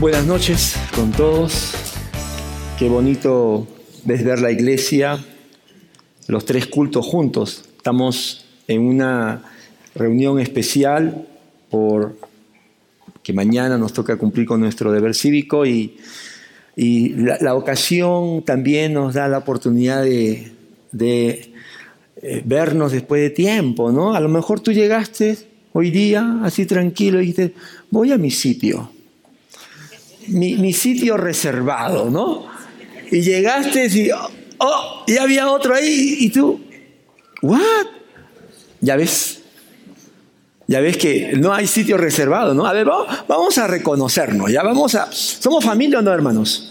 [0.00, 1.74] Buenas noches con todos.
[2.78, 3.66] Qué bonito
[4.06, 5.18] es ver la iglesia,
[6.28, 7.64] los tres cultos juntos.
[7.76, 9.42] Estamos en una
[9.96, 11.26] reunión especial
[11.68, 12.16] por
[13.24, 15.96] que mañana nos toca cumplir con nuestro deber cívico y,
[16.76, 20.52] la, ocasión también nos da la oportunidad de,
[22.22, 24.14] eh, vernos después de tiempo, ¿no?
[24.14, 25.38] A lo mejor tú llegaste
[25.72, 27.54] hoy día así tranquilo y dijiste,
[27.90, 28.92] voy a mi sitio,
[30.28, 32.46] mi, mi sitio reservado, ¿no?
[33.10, 34.10] Y llegaste y,
[34.58, 36.60] oh, y había otro ahí y tú,
[37.42, 37.86] ¿what?
[38.80, 39.40] Ya ves,
[40.66, 42.66] ya ves que no hay sitio reservado, ¿no?
[42.66, 42.86] A ver,
[43.26, 45.10] vamos a reconocernos, ya vamos a...
[45.10, 46.67] ¿Somos familia o no, hermanos?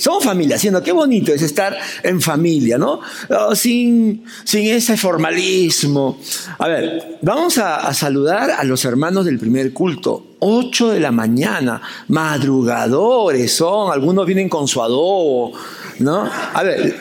[0.00, 3.02] Somos familia, siendo qué bonito es estar en familia, ¿no?
[3.28, 6.18] Oh, sin, sin ese formalismo.
[6.58, 10.36] A ver, vamos a, saludar a los hermanos del primer culto.
[10.38, 15.52] 8 de la mañana, madrugadores son, algunos vienen con su adobo,
[15.98, 16.30] ¿no?
[16.54, 16.96] A ver,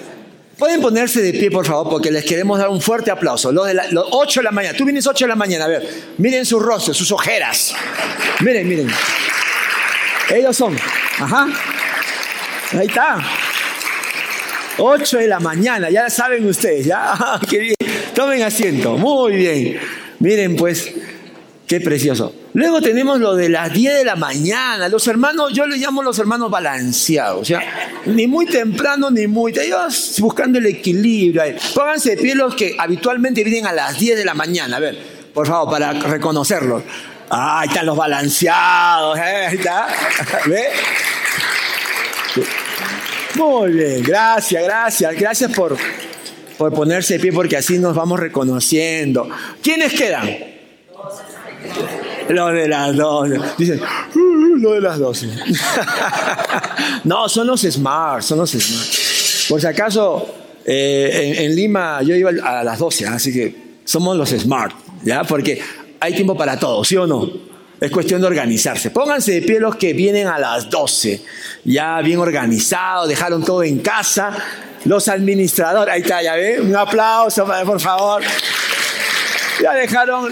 [0.57, 3.49] pueden ponerse de pie, por favor, porque les queremos dar un fuerte aplauso.
[3.53, 5.89] Los, de los 8 de la mañana, tú vienes 8 de la mañana, a ver,
[6.17, 7.73] miren sus rostros, sus ojeras.
[8.41, 8.89] Miren, miren.
[10.35, 10.75] Ellos son,
[11.17, 11.47] ajá.
[12.71, 13.17] Ahí está.
[14.77, 17.39] 8 de la mañana, ya saben ustedes, ya.
[17.49, 17.75] Qué bien.
[18.13, 19.79] Tomen asiento, muy bien.
[20.19, 20.91] Miren, pues,
[21.67, 22.33] qué precioso.
[22.53, 24.89] Luego tenemos lo de las 10 de la mañana.
[24.89, 27.47] Los hermanos, yo les llamo los hermanos balanceados.
[27.47, 27.61] Sea,
[28.05, 29.53] ni muy temprano ni muy.
[29.57, 31.43] Ellos buscando el equilibrio.
[31.73, 34.77] Pónganse de pie los que habitualmente vienen a las 10 de la mañana.
[34.77, 34.97] A ver,
[35.33, 36.83] por favor, para reconocerlos.
[37.29, 39.17] Ah, ahí están los balanceados.
[39.17, 39.45] ¿eh?
[39.47, 39.87] Ahí está.
[40.47, 40.67] ¿Ve?
[43.39, 45.77] Muy bien, gracias, gracias, gracias por,
[46.57, 49.29] por ponerse de pie porque así nos vamos reconociendo.
[49.63, 50.29] ¿Quiénes quedan?
[52.27, 53.29] Lo de las dos.
[53.57, 55.25] Dicen, uh, lo de las dos.
[57.05, 58.87] no, son los smart, son los smart.
[59.47, 60.35] Por si acaso,
[60.65, 63.55] eh, en, en, Lima yo iba a las 12, así que
[63.85, 65.23] somos los smart, ¿ya?
[65.23, 65.61] Porque
[66.01, 67.48] hay tiempo para todo, ¿sí o no?
[67.79, 68.91] Es cuestión de organizarse.
[68.91, 71.21] Pónganse de pie los que vienen a las 12.
[71.63, 74.35] Ya bien organizados, dejaron todo en casa.
[74.85, 76.67] Los administradores, ahí está, ya ven.
[76.67, 78.21] Un aplauso, por favor.
[79.63, 80.29] Ya dejaron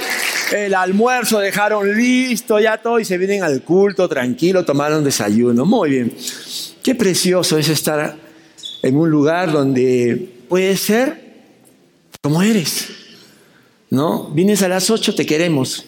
[0.52, 5.66] el almuerzo, dejaron listo, ya todo, y se vienen al culto tranquilo, tomaron desayuno.
[5.66, 6.18] Muy bien.
[6.84, 8.16] Qué precioso es estar
[8.84, 11.28] en un lugar donde puedes ser
[12.22, 12.90] como eres.
[13.90, 14.26] ¿No?
[14.34, 15.86] Vienes a las 8, te queremos.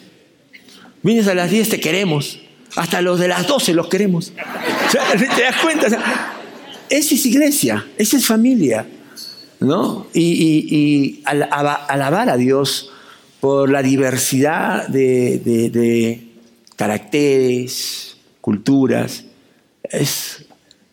[1.04, 2.40] Vienes a las 10, te queremos.
[2.76, 4.32] Hasta los de las 12 los queremos.
[4.92, 5.88] ¿Te das cuenta?
[6.90, 8.86] Esa es iglesia, esa es familia.
[9.60, 10.08] ¿no?
[10.14, 12.92] Y, alabar a Dios
[13.40, 16.28] por la diversidad de,
[16.76, 19.26] caracteres, culturas.
[19.84, 20.46] Es,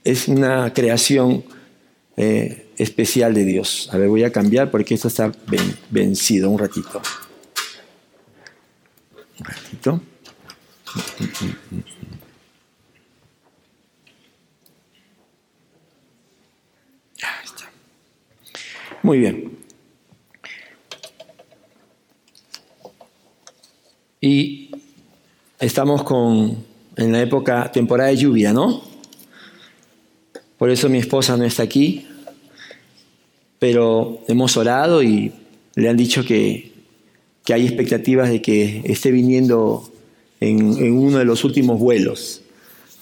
[0.04, 1.44] es una creación
[2.16, 3.88] eh, especial de Dios.
[3.92, 7.00] A ver, voy a cambiar porque esto está ven, vencido un ratito.
[19.02, 19.56] Muy bien.
[24.20, 24.70] Y
[25.60, 26.64] estamos con,
[26.96, 28.82] en la época, temporada de lluvia, ¿no?
[30.58, 32.08] Por eso mi esposa no está aquí,
[33.60, 35.32] pero hemos orado y
[35.76, 36.72] le han dicho que,
[37.46, 39.88] que hay expectativas de que esté viniendo
[40.40, 42.42] en, uno de los últimos vuelos.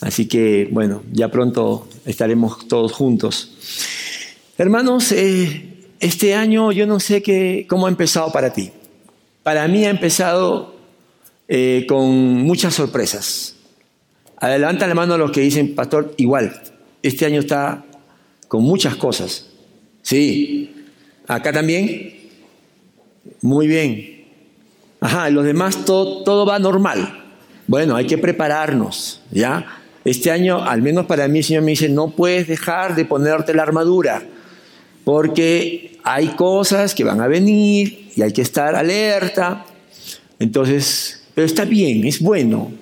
[0.01, 3.57] Así que, bueno, ya pronto estaremos todos juntos.
[4.59, 8.71] Hermanos, eh, este año yo no sé qué, cómo ha empezado para ti.
[9.43, 10.77] Para mí ha empezado
[11.49, 12.13] eh, con
[12.43, 13.57] muchas sorpresas.
[14.37, 16.61] Adelanta la mano a los que dicen, pastor, igual,
[17.03, 17.87] este año está
[18.47, 19.47] con muchas cosas.
[20.03, 20.71] Sí,
[21.27, 22.13] acá también.
[23.41, 24.14] Muy bien.
[25.05, 27.23] Ajá, los demás todo, todo va normal.
[27.67, 29.67] Bueno, hay que prepararnos, ¿ya?
[30.03, 33.53] Este año, al menos para mí, el Señor me dice, no puedes dejar de ponerte
[33.53, 34.23] la armadura,
[35.05, 39.67] porque hay cosas que van a venir y hay que estar alerta.
[40.39, 42.73] Entonces, pero está bien, es bueno.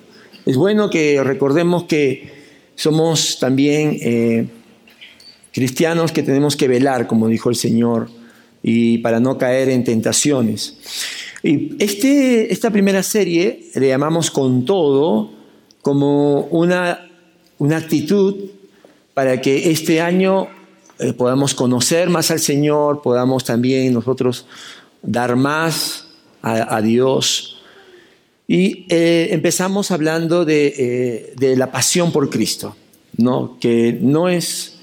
[0.45, 2.31] Es bueno que recordemos que
[2.75, 4.47] somos también eh,
[5.51, 8.09] cristianos que tenemos que velar, como dijo el Señor,
[8.63, 10.77] y para no caer en tentaciones.
[11.43, 15.29] Y este, esta primera serie le llamamos con todo
[15.81, 17.05] como una,
[17.57, 18.35] una actitud
[19.13, 20.47] para que este año
[20.99, 24.45] eh, podamos conocer más al Señor, podamos también nosotros
[25.01, 26.07] dar más
[26.41, 27.61] a, Dios
[28.47, 32.75] Y eh, empezamos hablando de, eh, de, la pasión por Cristo,
[33.17, 33.57] ¿no?
[33.61, 34.79] que no es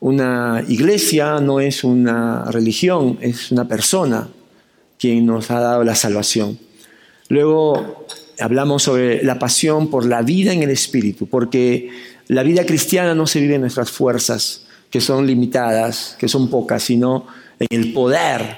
[0.00, 4.28] una iglesia, no es una religión, es una persona
[4.98, 6.58] quien nos ha dado la salvación.
[7.28, 8.06] Luego
[8.38, 11.90] hablamos sobre la pasión por la vida en el Espíritu, porque
[12.28, 16.82] la vida cristiana no se vive en nuestras fuerzas, que son limitadas, que son pocas,
[16.82, 17.26] sino
[17.58, 18.56] en el poder,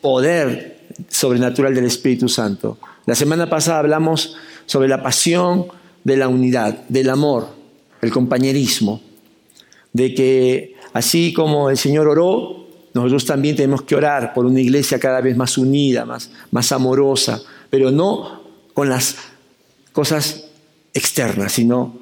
[0.00, 0.78] poder
[1.08, 2.78] sobrenatural del Espíritu Santo.
[3.06, 5.66] La semana pasada hablamos sobre la pasión
[6.04, 7.48] de la unidad, del amor,
[8.00, 9.00] el compañerismo,
[9.92, 12.63] de que así como el Señor oró,
[12.94, 17.42] nosotros también tenemos que orar por una iglesia cada vez más unida, más, más amorosa,
[17.68, 18.42] pero no
[18.72, 19.16] con las
[19.92, 20.44] cosas
[20.94, 21.98] externas, sino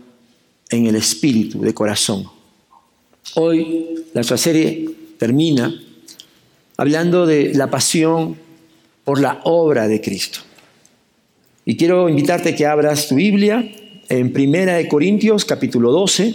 [0.69, 2.27] en el espíritu de corazón.
[3.35, 5.75] Hoy nuestra serie termina
[6.77, 8.37] hablando de la pasión
[9.05, 10.41] por la obra de Cristo.
[11.65, 13.65] Y quiero invitarte a que abras tu Biblia
[14.11, 16.35] en Primera de Corintios capítulo 12,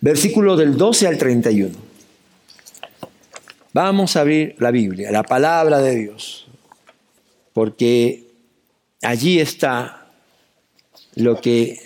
[0.00, 1.85] versículo del 12 al 31.
[3.76, 6.46] Vamos a abrir la Biblia, la palabra de Dios,
[7.52, 8.26] porque
[9.02, 10.06] allí está
[11.14, 11.82] lo que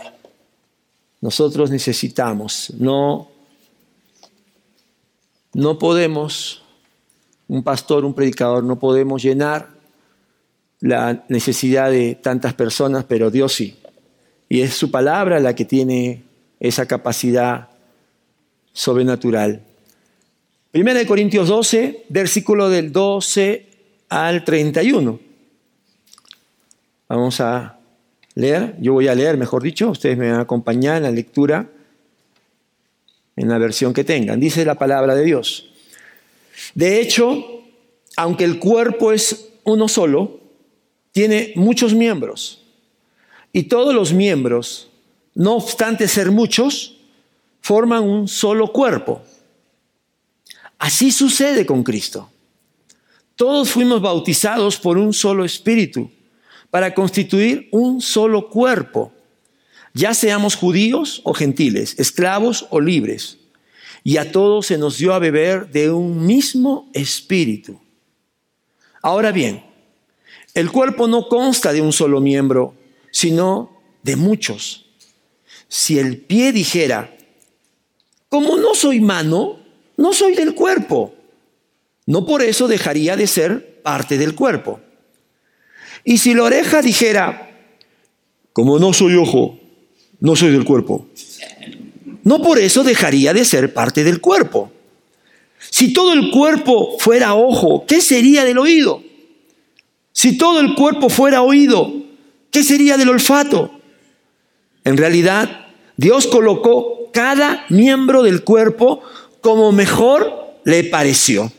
[1.20, 2.72] nosotros necesitamos.
[2.78, 3.28] No,
[5.52, 6.62] no podemos,
[7.48, 9.70] un pastor, un predicador, no podemos llenar
[10.78, 13.76] la necesidad de tantas personas, pero Dios sí.
[14.48, 16.22] Y es su palabra la que tiene
[16.60, 17.69] esa capacidad
[18.72, 19.64] sobrenatural.
[20.70, 23.67] Primera de Corintios 12, versículo del 12
[24.08, 25.19] al 31.
[27.08, 27.81] Vamos a
[28.37, 31.69] leer, yo voy a leer, mejor dicho, ustedes me van a acompañar en la lectura
[33.34, 34.38] en la versión que tengan.
[34.38, 35.72] Dice la palabra de Dios.
[36.76, 37.64] De hecho,
[38.17, 40.38] aunque el cuerpo es uno solo,
[41.11, 42.62] tiene muchos miembros.
[43.52, 44.88] Y todos los miembros,
[45.34, 46.96] no obstante ser muchos,
[47.61, 49.22] forman un solo cuerpo.
[50.81, 52.31] Así sucede con Cristo.
[53.37, 56.11] Todos fuimos bautizados por un solo espíritu
[56.71, 59.12] para constituir un solo cuerpo,
[59.93, 63.37] ya seamos judíos o gentiles, esclavos o libres,
[64.05, 67.79] y a todos se nos dio a beber de un mismo espíritu.
[69.03, 69.62] Ahora bien,
[70.55, 72.75] el cuerpo no consta de un solo miembro,
[73.11, 74.87] sino de muchos.
[75.69, 77.15] Si el pie dijera,
[78.31, 79.59] como no soy mano,
[80.00, 81.14] no soy del cuerpo,
[82.06, 84.81] no por eso dejaría de ser parte del cuerpo.
[86.05, 87.50] Y si la oreja dijera,
[88.55, 89.61] como no soy ojo,
[90.20, 91.06] no soy del cuerpo,
[92.25, 94.73] no por eso dejaría de ser parte del cuerpo.
[95.58, 99.03] Si todo el cuerpo fuera ojo, ¿qué sería del oído?
[100.12, 101.93] Si todo el cuerpo fuera oído,
[102.50, 103.70] ¿qué sería del olfato?
[104.85, 105.67] En realidad,
[105.99, 109.03] Dios colocó cada miembro del cuerpo
[109.40, 111.52] como mejor le pareció.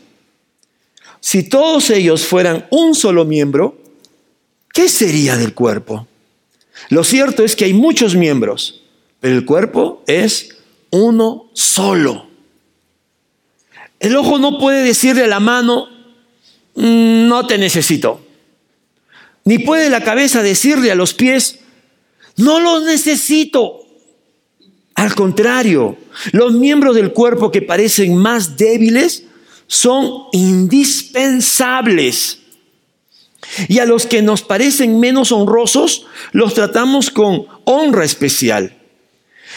[1.20, 3.76] Si todos ellos fueran un solo miembro,
[4.72, 6.06] ¿qué sería del cuerpo?
[6.88, 8.82] Lo cierto es que hay muchos miembros,
[9.20, 10.56] pero el cuerpo es
[10.90, 12.26] uno solo.
[14.00, 15.88] El ojo no puede decirle a la mano,
[16.74, 18.20] mm, no te necesito.
[19.44, 21.60] Ni puede la cabeza decirle a los pies,
[22.36, 23.81] no los necesito.
[25.02, 25.96] Al contrario,
[26.30, 29.24] los miembros del cuerpo que parecen más débiles
[29.66, 32.38] son indispensables.
[33.66, 38.76] Y a los que nos parecen menos honrosos, los tratamos con honra especial.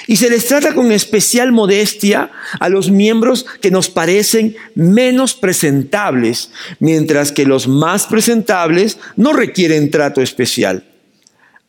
[0.07, 6.49] Y se les trata con especial modestia a los miembros que nos parecen menos presentables,
[6.79, 10.94] mientras que los más presentables no requieren trato especial.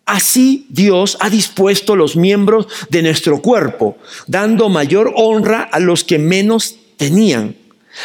[0.06, 6.18] Así Dios ha dispuesto los miembros de nuestro cuerpo, dando mayor honra a los que
[6.18, 7.56] menos tenían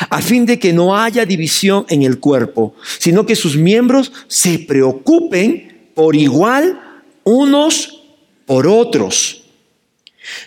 [0.10, 4.60] a fin de que no haya división en el cuerpo, sino que sus miembros se
[4.60, 6.80] preocupen por igual
[7.24, 8.02] unos
[8.46, 9.44] por otros.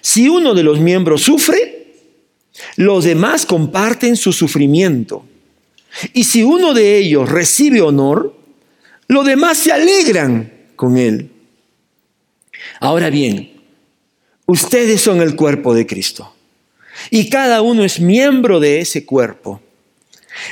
[0.00, 1.92] Si uno de los miembros sufre,
[2.76, 5.24] los demás comparten su sufrimiento.
[6.12, 8.34] Y si uno de ellos recibe honor,
[9.08, 11.30] los demás se alegran con él.
[12.84, 13.50] Ahora bien,
[14.44, 16.34] ustedes son el cuerpo de Cristo
[17.08, 19.62] y cada uno es miembro de ese cuerpo.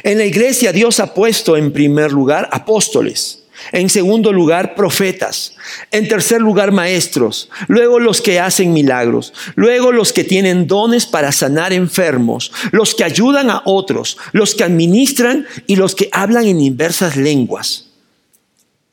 [0.03, 5.57] En la iglesia Dios ha puesto en primer lugar apóstoles, en segundo lugar profetas,
[5.91, 11.33] en tercer lugar maestros, luego los que hacen milagros, luego los que tienen dones para
[11.33, 16.63] sanar enfermos, los que ayudan a otros, los que administran y los que hablan en
[16.63, 17.91] inversas lenguas.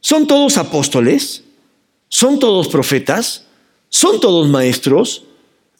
[0.01, 1.45] ¿Son todos apóstoles?
[2.09, 3.45] ¿Son todos profetas?
[3.87, 5.23] ¿Son todos maestros?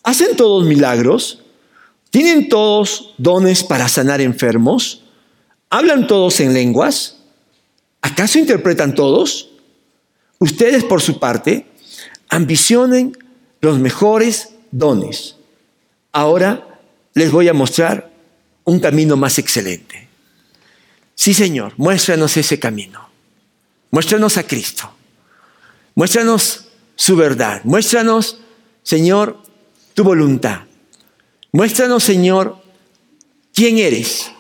[0.03, 1.39] ¿Hacen todos milagros?
[2.11, 5.03] ¿Tienen todos dones para sanar enfermos?
[5.69, 7.17] ¿Hablan todos en lenguas?
[8.01, 9.49] ¿Acaso interpretan todos?
[10.39, 11.65] Ustedes, por su parte,
[12.29, 13.17] ambicionen
[13.61, 15.35] los mejores dones.
[16.11, 16.79] Ahora
[17.13, 18.11] les voy a mostrar
[18.63, 20.07] un camino más excelente.
[21.15, 23.09] Sí, Señor, muéstranos ese camino.
[23.91, 24.89] Muéstranos a Cristo.
[25.99, 27.61] Muéstranos su verdad.
[27.65, 28.39] Muéstranos,
[28.83, 29.43] Señor,
[29.93, 30.61] tu voluntad.
[31.51, 32.55] Muéstranos, Señor,
[33.53, 34.31] quién eres,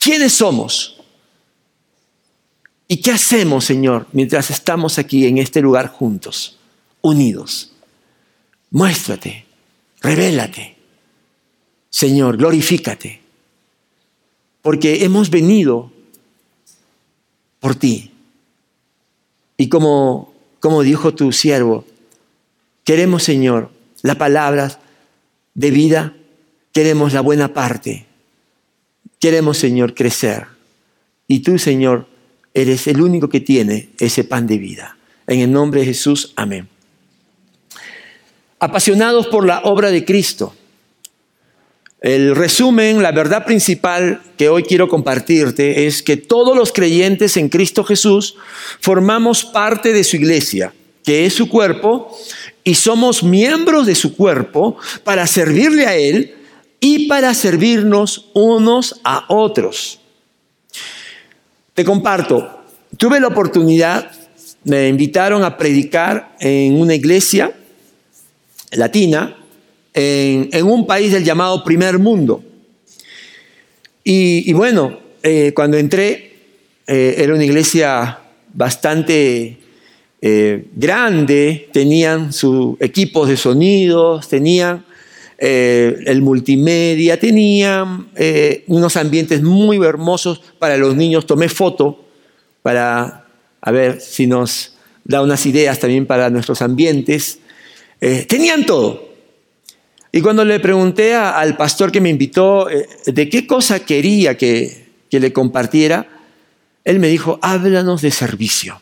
[0.00, 1.00] quiénes somos
[2.88, 6.58] y qué hacemos, Señor, mientras estamos aquí en este lugar juntos,
[7.02, 7.70] unidos.
[8.72, 9.46] Muéstrate,
[10.00, 10.76] revélate.
[11.88, 13.20] Señor, glorifícate,
[14.60, 15.92] porque hemos venido
[17.60, 18.10] por ti.
[19.56, 20.34] Y como,
[20.66, 21.84] como dijo tu siervo,
[22.82, 23.70] queremos, Señor,
[24.02, 24.80] la palabra
[25.54, 26.16] de vida,
[26.72, 28.04] queremos la buena parte,
[29.20, 30.48] queremos, Señor, crecer.
[31.28, 32.08] Y tú, Señor,
[32.52, 34.96] eres el único que tiene ese pan de vida.
[35.28, 36.68] En el nombre de Jesús, amén.
[38.58, 40.52] Apasionados por la obra de Cristo.
[42.00, 47.48] El resumen, la verdad principal que hoy quiero compartirte es que todos los creyentes en
[47.48, 48.36] Cristo Jesús
[48.80, 52.14] formamos parte de su iglesia, que es su cuerpo,
[52.64, 56.34] y somos miembros de su cuerpo para servirle a Él
[56.80, 59.98] y para servirnos unos a otros.
[61.72, 62.62] Te comparto,
[62.98, 64.10] tuve la oportunidad,
[64.64, 67.52] me invitaron a predicar en una iglesia
[68.72, 69.36] latina,
[69.96, 72.44] en, un país del llamado primer mundo.
[74.04, 76.34] Y, bueno, eh, cuando entré,
[76.86, 78.20] eh, era una iglesia
[78.52, 79.56] bastante
[80.20, 84.84] eh, grande, tenían sus equipos de sonidos, tenían
[85.38, 88.08] el multimedia, tenían
[88.68, 91.26] unos ambientes muy hermosos para los niños.
[91.26, 92.06] Tomé foto
[92.62, 93.26] para
[93.60, 97.40] a ver si nos da unas ideas también para nuestros ambientes.
[98.00, 99.15] tenían todo.
[100.12, 104.86] Y cuando le pregunté al pastor que me invitó eh, de qué cosa quería que,
[105.10, 106.06] le compartiera,
[106.84, 108.80] él me dijo, háblanos de servicio.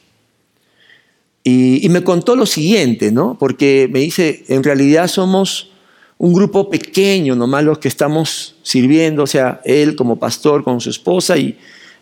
[1.44, 3.36] Y, me contó lo siguiente, ¿no?
[3.38, 5.70] Porque me dice, en realidad somos
[6.18, 10.90] un grupo pequeño, nomás los que estamos sirviendo, o sea, él como pastor con su
[10.90, 11.56] esposa y,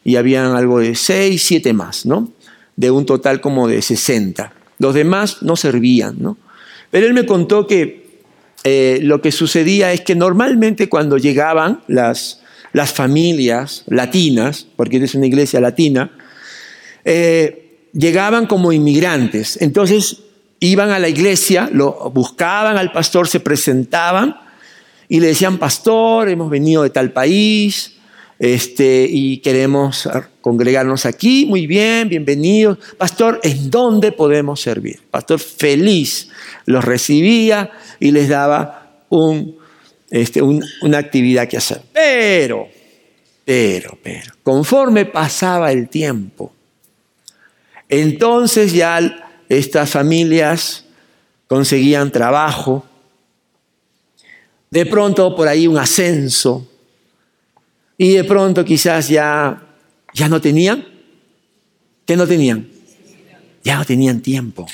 [0.05, 2.31] y habían algo de seis, siete más, ¿no?
[2.77, 4.53] De un total como de 60.
[4.79, 6.39] Los demás no servían, ¿no?
[6.91, 8.02] Pero él me contó que
[8.65, 12.41] eh, lo que sucedía es que normalmente cuando llegaban las,
[12.73, 16.13] las familias latinas, porque es una iglesia latina,
[17.05, 19.61] eh, llegaban como inmigrantes.
[19.61, 20.19] Entonces
[20.61, 24.37] iban a la iglesia, lo buscaban al pastor, se presentaban
[25.09, 27.92] y le decían, pastor, hemos venido de tal país
[28.43, 30.09] este, y queremos
[30.41, 32.77] congregarnos aquí, muy bien, bienvenidos.
[32.99, 35.01] Pastor, ¿en dónde podemos servir?
[35.13, 36.29] Pastor feliz
[36.67, 37.71] los recibía
[38.01, 39.57] y les daba un,
[40.11, 41.83] este, una actividad que hacer.
[41.93, 42.67] Pero,
[43.45, 46.53] pero, pero, conforme pasaba el tiempo,
[47.89, 50.85] entonces ya estas familias
[51.47, 52.85] conseguían trabajo,
[54.69, 56.67] de pronto por ahí un ascenso,
[58.03, 59.63] y de pronto quizás ya,
[60.13, 60.85] ya no tenían.
[62.05, 62.69] ¿Qué no tenían?
[63.63, 64.67] Ya no tenían tiempo.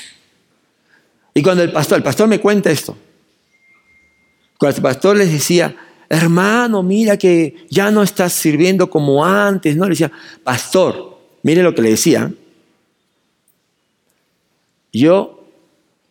[1.35, 2.97] Y cuando el pastor, el pastor me cuenta esto,
[4.57, 5.75] cuando el pastor les decía,
[6.09, 9.83] hermano, mira que ya no estás sirviendo como antes, ¿no?
[9.83, 10.11] Le decía,
[10.43, 12.33] pastor, mire lo que le decía.
[14.91, 15.47] Yo,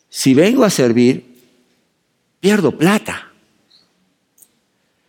[0.09, 1.27] si vengo a servir,
[2.39, 3.33] pierdo plata.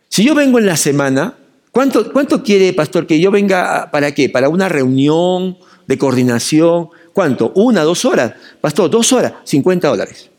[0.08, 1.36] Si yo vengo en la semana,
[1.72, 4.28] ¿cuánto, cuánto quiere, pastor, que yo venga para qué?
[4.28, 6.88] ¿Para una reunión de coordinación?
[7.12, 7.52] ¿Cuánto?
[7.54, 8.34] ¿Una, dos horas?
[8.60, 10.30] Pastor, dos horas, 50 dólares.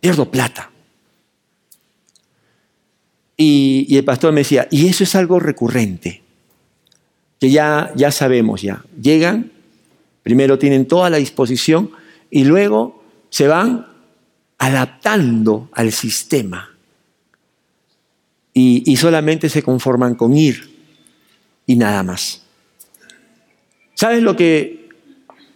[0.00, 0.70] Pierdo plata.
[3.42, 6.22] Y, el pastor me decía, y eso es algo recurrente,
[7.40, 8.84] que ya, ya sabemos ya.
[9.00, 9.50] Llegan,
[10.22, 11.90] primero tienen toda la disposición
[12.30, 13.86] y luego se van
[14.58, 16.76] adaptando al sistema.
[18.62, 20.76] Y, solamente se conforman con ir
[21.66, 22.42] y nada más.
[23.94, 24.90] ¿Sabes lo que,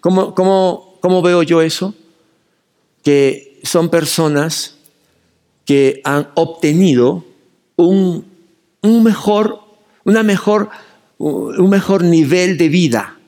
[0.01, 1.95] cómo, cómo, cómo veo yo eso?
[3.03, 4.79] Que son personas
[5.67, 7.27] que han obtenido
[7.77, 8.25] un,
[8.83, 9.61] mejor,
[10.05, 10.71] una mejor,
[11.19, 13.19] un mejor nivel de vida,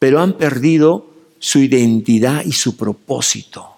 [0.00, 3.75] pero han perdido su identidad y su propósito.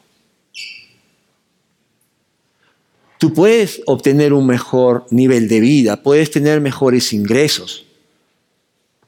[3.18, 7.84] Tú puedes obtener un mejor nivel de vida, puedes tener mejores ingresos,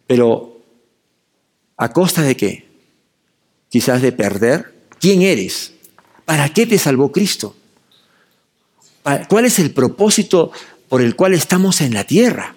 [0.08, 0.60] pero
[1.76, 2.68] ¿a costa de qué?
[3.68, 4.74] Quizás de perder.
[4.98, 5.72] ¿Quién eres?
[6.24, 7.54] ¿Para qué te salvó Cristo?
[9.28, 10.50] ¿Cuál es el propósito
[10.88, 12.56] por el cual estamos en la tierra?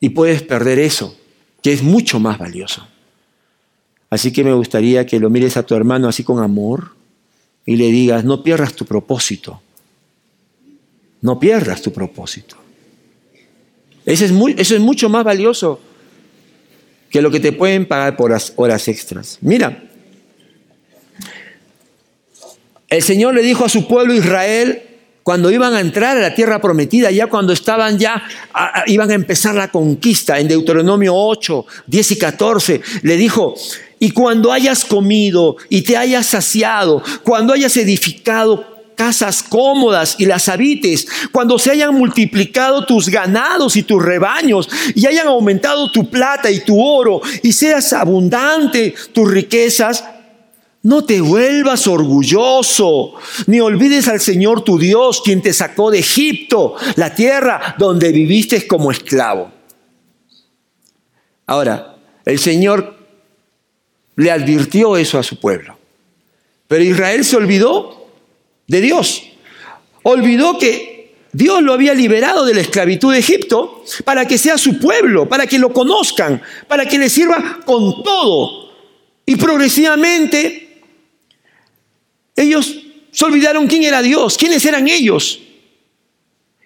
[0.00, 1.16] Y puedes perder eso,
[1.62, 2.88] que es mucho más valioso.
[4.10, 6.97] Así que me gustaría que lo mires a tu hermano así con amor
[7.68, 9.60] y le digas, no pierdas tu propósito.
[11.20, 12.56] No pierdas tu propósito.
[14.06, 15.78] Eso es, mucho más valioso
[17.10, 19.36] que lo que te pueden pagar por horas extras.
[19.42, 19.84] Mira,
[22.88, 24.84] el Señor le dijo a su pueblo Israel
[25.22, 28.22] cuando iban a entrar a la tierra prometida, ya cuando estaban ya,
[28.86, 33.56] iban a empezar la conquista, en Deuteronomio 8, 10 y 14, le dijo,
[33.98, 40.48] y cuando hayas comido y te hayas saciado, cuando hayas edificado casas cómodas y las
[40.48, 46.50] habites, cuando se hayan multiplicado tus ganados y tus rebaños y hayan aumentado tu plata
[46.50, 50.04] y tu oro y seas abundante tus riquezas,
[50.82, 53.14] no te vuelvas orgulloso,
[53.46, 58.66] ni olvides al Señor tu Dios, quien te sacó de Egipto, la tierra donde viviste
[58.66, 59.52] como esclavo.
[61.46, 62.97] Ahora, el Señor
[64.18, 65.78] le advirtió eso a su pueblo.
[66.66, 68.08] Pero Israel se olvidó
[68.66, 69.22] de Dios.
[70.02, 74.80] Olvidó que Dios lo había liberado de la esclavitud de Egipto para que sea su
[74.80, 78.72] pueblo, para que lo conozcan, para que le sirva con todo.
[79.24, 80.82] Y progresivamente
[82.34, 82.74] ellos
[83.12, 85.38] se olvidaron quién era Dios, quiénes eran ellos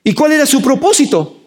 [0.02, 1.41] y cuál era su propósito.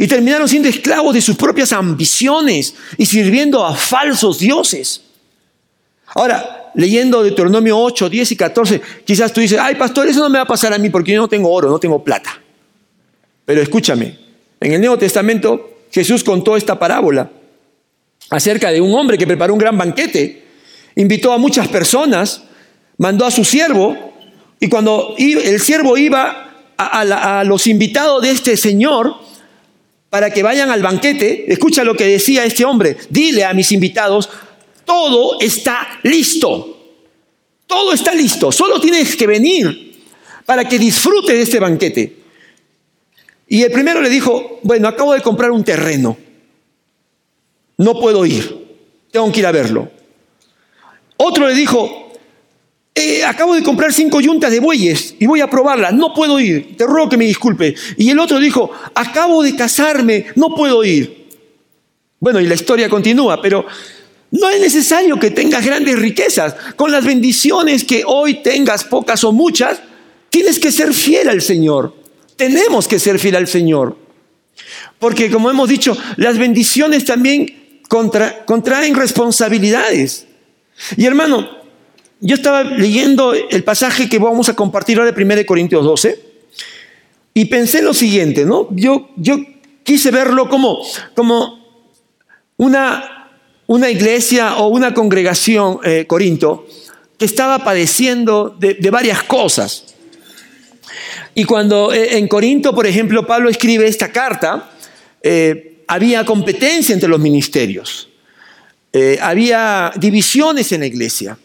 [0.00, 5.02] Y terminaron siendo esclavos de sus propias ambiciones y sirviendo a falsos dioses.
[6.14, 10.38] Ahora, leyendo Deuteronomio 8, 10 y 14, quizás tú dices, ay pastor, eso no me
[10.38, 12.40] va a pasar a mí porque yo no tengo oro, no tengo plata.
[13.44, 14.18] Pero escúchame,
[14.58, 17.30] en el Nuevo Testamento Jesús contó esta parábola
[18.30, 20.44] acerca de un hombre que preparó un gran banquete,
[20.96, 22.44] invitó a muchas personas,
[22.96, 24.14] mandó a su siervo,
[24.58, 29.28] y cuando el siervo iba a, a los invitados de este señor,
[30.10, 34.28] para que vayan al banquete, escucha lo que decía este hombre, dile a mis invitados,
[34.84, 36.96] todo está listo,
[37.66, 40.02] todo está listo, solo tienes que venir
[40.44, 42.16] para que disfrute de este banquete.
[43.46, 46.16] Y el primero le dijo, bueno, acabo de comprar un terreno,
[47.76, 48.66] no puedo ir,
[49.12, 49.90] tengo que ir a verlo.
[51.16, 52.09] Otro le dijo,
[53.00, 56.76] eh, acabo de comprar cinco yuntas de bueyes y voy a probarlas, no puedo ir,
[56.76, 57.74] te ruego que me disculpe.
[57.96, 61.26] Y el otro dijo, acabo de casarme, no puedo ir.
[62.20, 63.64] Bueno, y la historia continúa, pero
[64.30, 66.54] no es necesario que tengas grandes riquezas.
[66.76, 69.80] Con las bendiciones que hoy tengas, pocas o muchas,
[70.28, 71.94] tienes que ser fiel al Señor.
[72.36, 73.96] Tenemos que ser fiel al Señor.
[74.98, 80.26] Porque como hemos dicho, las bendiciones también contraen responsabilidades.
[80.96, 81.59] Y hermano,
[82.20, 86.20] yo estaba leyendo el pasaje que vamos a compartir ahora de 1 Corintios 12
[87.32, 88.68] y pensé lo siguiente, ¿no?
[88.72, 89.38] Yo, yo
[89.82, 90.80] quise verlo como,
[91.14, 91.64] como
[92.58, 93.30] una,
[93.66, 96.66] una iglesia o una congregación, eh, Corinto,
[97.18, 99.86] que estaba padeciendo de, varias cosas.
[101.34, 104.70] Y cuando eh, en Corinto, por ejemplo, Pablo escribe esta carta,
[105.22, 108.08] eh, había competencia entre los ministerios,
[109.20, 111.38] había divisiones en la iglesia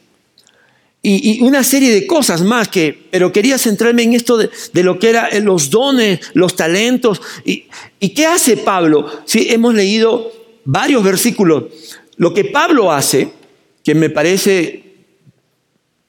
[1.08, 4.50] y, una serie de cosas más que, pero quería centrarme en esto de,
[4.84, 7.22] lo que eran los dones, los talentos.
[7.44, 7.68] Y,
[8.10, 9.22] qué hace Pablo?
[9.26, 10.32] Sí, hemos leído
[10.63, 11.65] varios versículos.
[12.18, 13.30] Lo que Pablo hace,
[13.84, 14.84] que me parece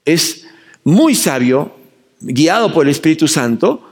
[0.04, 0.46] es
[0.84, 1.76] muy sabio,
[2.20, 3.90] guiado por el Espíritu Santo,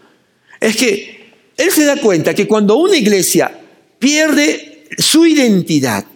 [0.61, 3.61] es que él se da cuenta que cuando una iglesia
[3.99, 6.07] pierde su identidad,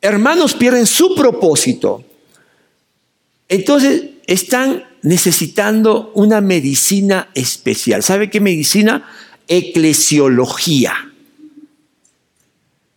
[0.00, 2.04] hermanos pierden su propósito,
[3.48, 8.04] entonces están necesitando una medicina especial.
[8.04, 9.10] ¿Sabe qué medicina?
[9.48, 10.94] Eclesiología.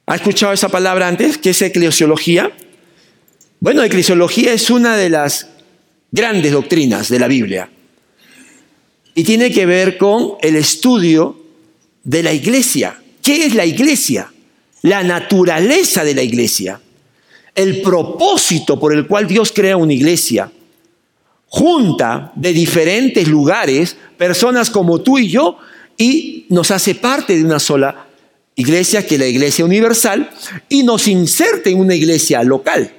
[0.06, 1.40] ¿Ha escuchado esa palabra antes?
[1.40, 2.52] ¿Qué es eclesiología?
[3.60, 5.48] Bueno, eclesiología es una de las
[6.12, 7.68] grandes doctrinas de la Biblia
[9.16, 11.42] y tiene que ver con el estudio
[12.04, 13.02] de la iglesia.
[13.24, 14.32] ¿Qué es la iglesia?
[14.84, 16.80] La naturaleza de la iglesia,
[17.56, 20.52] el propósito por el cual Dios crea una iglesia
[21.54, 25.60] junta de diferentes lugares personas como tú y yo
[25.96, 28.08] y nos hace parte de una sola
[28.56, 30.32] iglesia que es la iglesia universal
[30.68, 32.92] y nos inserta en una iglesia local.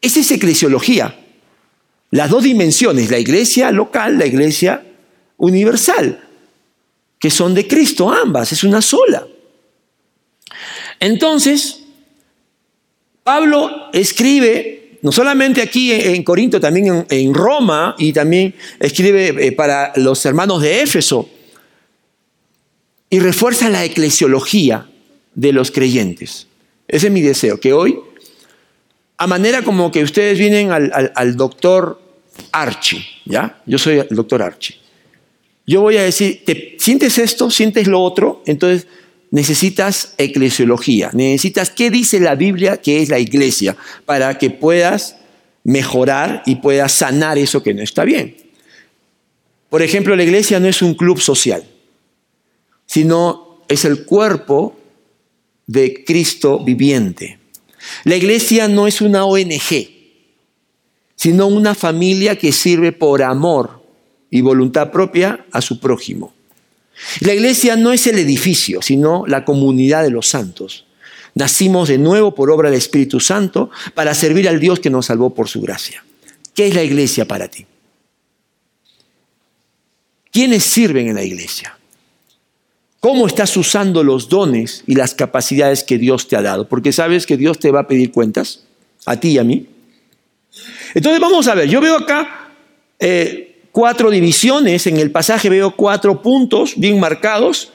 [0.00, 1.14] Esa es eclesiología.
[2.12, 4.82] Las dos dimensiones, la iglesia local, la iglesia
[5.36, 6.26] universal,
[7.18, 9.26] que son de Cristo ambas, es una sola.
[10.98, 11.80] Entonces,
[13.22, 19.92] Pablo escribe, no solamente aquí en Corinto, también en, Roma, y también escribe eh, para
[19.96, 21.28] los hermanos de Éfeso,
[23.10, 24.88] y refuerza la eclesiología
[25.34, 26.46] de los creyentes.
[26.88, 27.98] Ese es mi deseo, que hoy,
[29.18, 32.00] a manera como que ustedes vienen al, doctor
[32.50, 33.60] Archie, ¿ya?
[33.66, 34.76] Yo soy el doctor Archie.
[35.66, 37.50] Yo voy a decir, ¿te sientes esto?
[37.50, 38.42] ¿Sientes lo otro?
[38.46, 38.86] Entonces
[39.34, 45.16] necesitas eclesiología, necesitas qué dice la Biblia que es la iglesia para que puedas
[45.64, 48.36] mejorar y puedas sanar eso que no está bien.
[49.70, 51.64] Por ejemplo, la iglesia no es un club social,
[52.86, 54.76] sino es el cuerpo
[55.66, 57.40] de Cristo viviente.
[58.04, 59.88] La iglesia no es una ONG,
[61.16, 63.82] sino una familia que sirve por amor
[64.30, 66.33] y voluntad propia a su prójimo.
[67.20, 70.86] La iglesia no es el edificio, sino la comunidad de los santos.
[71.34, 75.34] Nacimos de nuevo por obra del Espíritu Santo para servir al Dios que nos salvó
[75.34, 76.04] por su gracia.
[76.54, 77.66] ¿Qué es la iglesia para ti?
[80.30, 81.76] ¿Quiénes sirven en la iglesia?
[83.00, 86.68] ¿Cómo estás usando los dones y las capacidades que Dios te ha dado?
[86.68, 88.64] Porque sabes que Dios te va a pedir cuentas,
[89.04, 89.66] a ti y a mí.
[90.94, 92.48] Entonces vamos a ver, yo veo acá
[92.98, 93.43] eh,
[93.74, 97.72] cuatro divisiones, en el pasaje veo cuatro puntos bien marcados,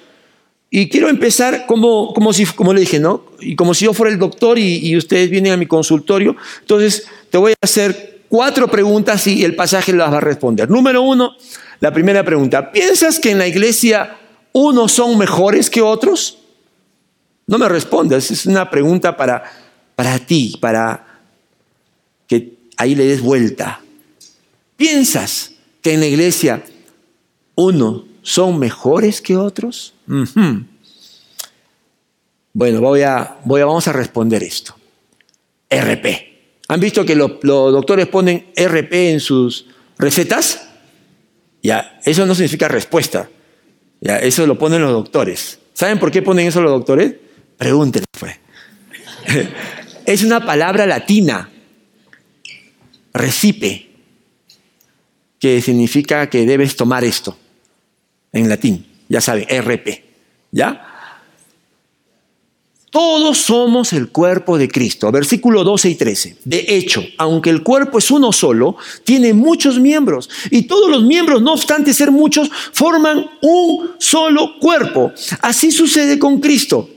[0.69, 3.25] y quiero empezar como, como, si, como le dije, ¿no?
[3.41, 7.37] Y como si yo fuera el doctor y, ustedes vienen a mi consultorio, entonces te
[7.37, 10.69] voy a hacer cuatro preguntas y el pasaje las va a responder.
[10.69, 11.35] Número uno,
[11.81, 14.15] la primera pregunta, ¿piensas que en la iglesia
[14.53, 16.37] unos son mejores que otros?
[17.45, 19.43] No me respondas, es una pregunta para,
[19.97, 21.05] para ti, para
[22.25, 23.81] que ahí le des vuelta.
[24.77, 26.63] ¿Piensas que en la iglesia
[27.55, 29.93] unos son mejores que otros?
[32.53, 34.75] Bueno, voy a, voy a, vamos a responder esto.
[35.69, 36.07] RP.
[36.67, 39.65] ¿Han visto que los doctores ponen RP en sus
[39.97, 40.67] recetas?
[41.61, 43.29] Ya, eso no significa respuesta.
[44.01, 45.59] Ya, eso lo ponen los doctores.
[45.73, 47.15] ¿Saben por qué ponen eso los doctores?
[47.57, 48.35] Pregúntenle, pues.
[50.05, 51.49] es una palabra latina,
[53.13, 53.88] recipe,
[55.39, 57.37] que significa que debes tomar esto,
[58.31, 60.03] en latín, ya saben, RP,
[60.51, 60.85] ¿ya?
[62.91, 65.11] Todos somos el cuerpo de Cristo.
[65.11, 66.37] Versículo 12 y 13.
[66.43, 70.27] De hecho, aunque el cuerpo es uno solo, tiene muchos miembros.
[70.49, 75.11] Y todos los miembros, no obstante ser muchos, forman un solo cuerpo.
[75.41, 76.89] Así sucede con Cristo.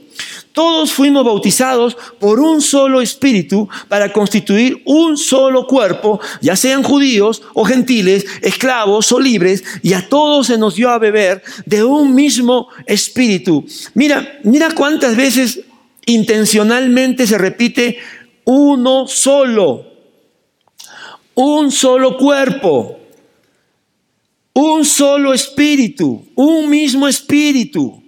[0.53, 7.41] Todos fuimos bautizados por un solo espíritu para constituir un solo cuerpo, ya sean judíos
[7.55, 12.13] o gentiles, esclavos o libres, y a todos se nos dio a beber de un
[12.13, 13.65] mismo espíritu.
[13.95, 15.61] Mira, mira cuántas veces
[16.05, 17.97] intencionalmente se repite
[18.45, 19.87] uno solo,
[21.33, 22.99] un solo cuerpo,
[24.53, 28.02] un solo espíritu, un mismo espíritu.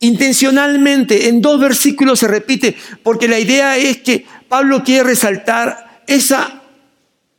[0.00, 6.62] Intencionalmente en dos versículos se repite, porque la idea es que Pablo quiere resaltar esa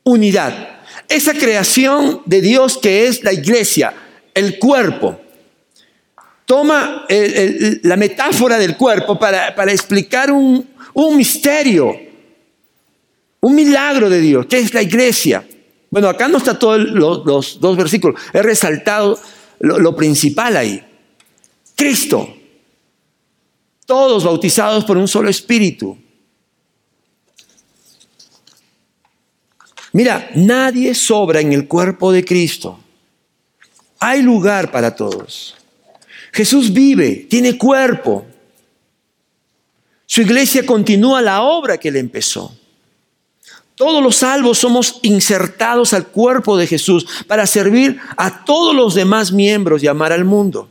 [0.03, 3.93] unidad, esa creación de Dios que es la iglesia,
[4.33, 5.19] el cuerpo
[6.51, 10.67] toma la metáfora del cuerpo para, explicar un,
[11.15, 11.97] misterio,
[13.39, 15.47] un milagro de Dios, que es la iglesia.
[15.89, 19.17] Bueno, acá no está todos los, dos versículos, he resaltado
[19.59, 20.83] lo principal ahí.
[21.73, 22.35] Cristo,
[23.91, 25.97] todos bautizados por un solo espíritu.
[29.91, 32.79] Mira, nadie sobra en el cuerpo de Cristo.
[33.99, 35.57] Hay lugar para todos.
[36.31, 38.25] Jesús vive, tiene cuerpo.
[40.05, 42.55] Su iglesia continúa la obra que él empezó.
[43.75, 49.33] Todos los salvos somos insertados al cuerpo de Jesús para servir a todos los demás
[49.33, 50.69] miembros y amar al mundo.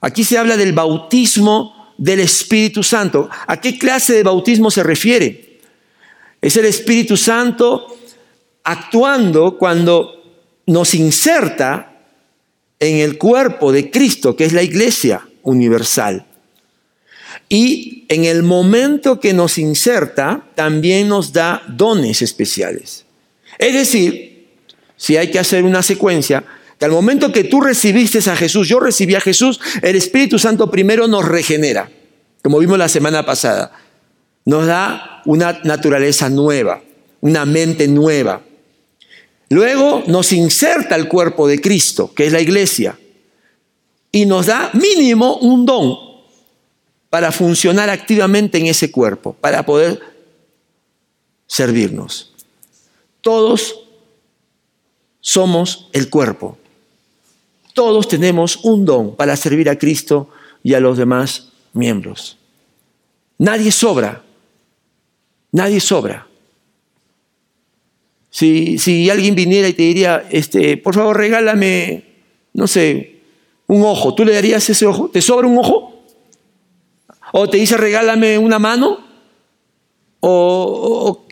[0.00, 3.28] Aquí se habla del bautismo del Espíritu Santo.
[3.46, 5.60] ¿A qué clase de bautismo se refiere?
[6.40, 7.98] Es el Espíritu Santo
[8.64, 11.92] actuando cuando nos inserta
[12.78, 16.26] en el cuerpo de Cristo, que es la iglesia universal.
[17.50, 23.04] Y en el momento que nos inserta, también nos da dones especiales.
[23.58, 24.48] Es decir,
[24.96, 26.44] si hay que hacer una secuencia,
[26.80, 30.70] que al momento que tú recibiste a Jesús, yo recibí a Jesús, el Espíritu Santo
[30.70, 31.90] primero nos regenera,
[32.42, 33.70] como vimos la semana pasada.
[34.46, 36.82] nos da una naturaleza nueva,
[37.20, 38.40] una mente nueva.
[39.50, 42.98] Luego nos inserta el cuerpo de Cristo, que es la iglesia,
[44.10, 45.98] y nos da mínimo un don
[47.10, 50.00] para funcionar activamente en ese cuerpo, para poder
[51.46, 52.32] servirnos.
[53.20, 53.80] Todos
[55.20, 56.56] somos el cuerpo.
[57.74, 60.28] Todos tenemos un don para servir a Cristo
[60.62, 62.36] y a los demás miembros.
[63.38, 64.22] Nadie sobra.
[65.52, 66.26] Nadie sobra.
[68.30, 72.04] Si, si, alguien viniera y te diría, este, por favor, regálame,
[72.52, 73.16] no sé,
[73.66, 75.08] un ojo, ¿tú le darías ese ojo?
[75.08, 76.04] ¿Te sobra un ojo?
[77.32, 78.98] ¿O te dice, regálame una mano?
[80.20, 81.26] ¿O,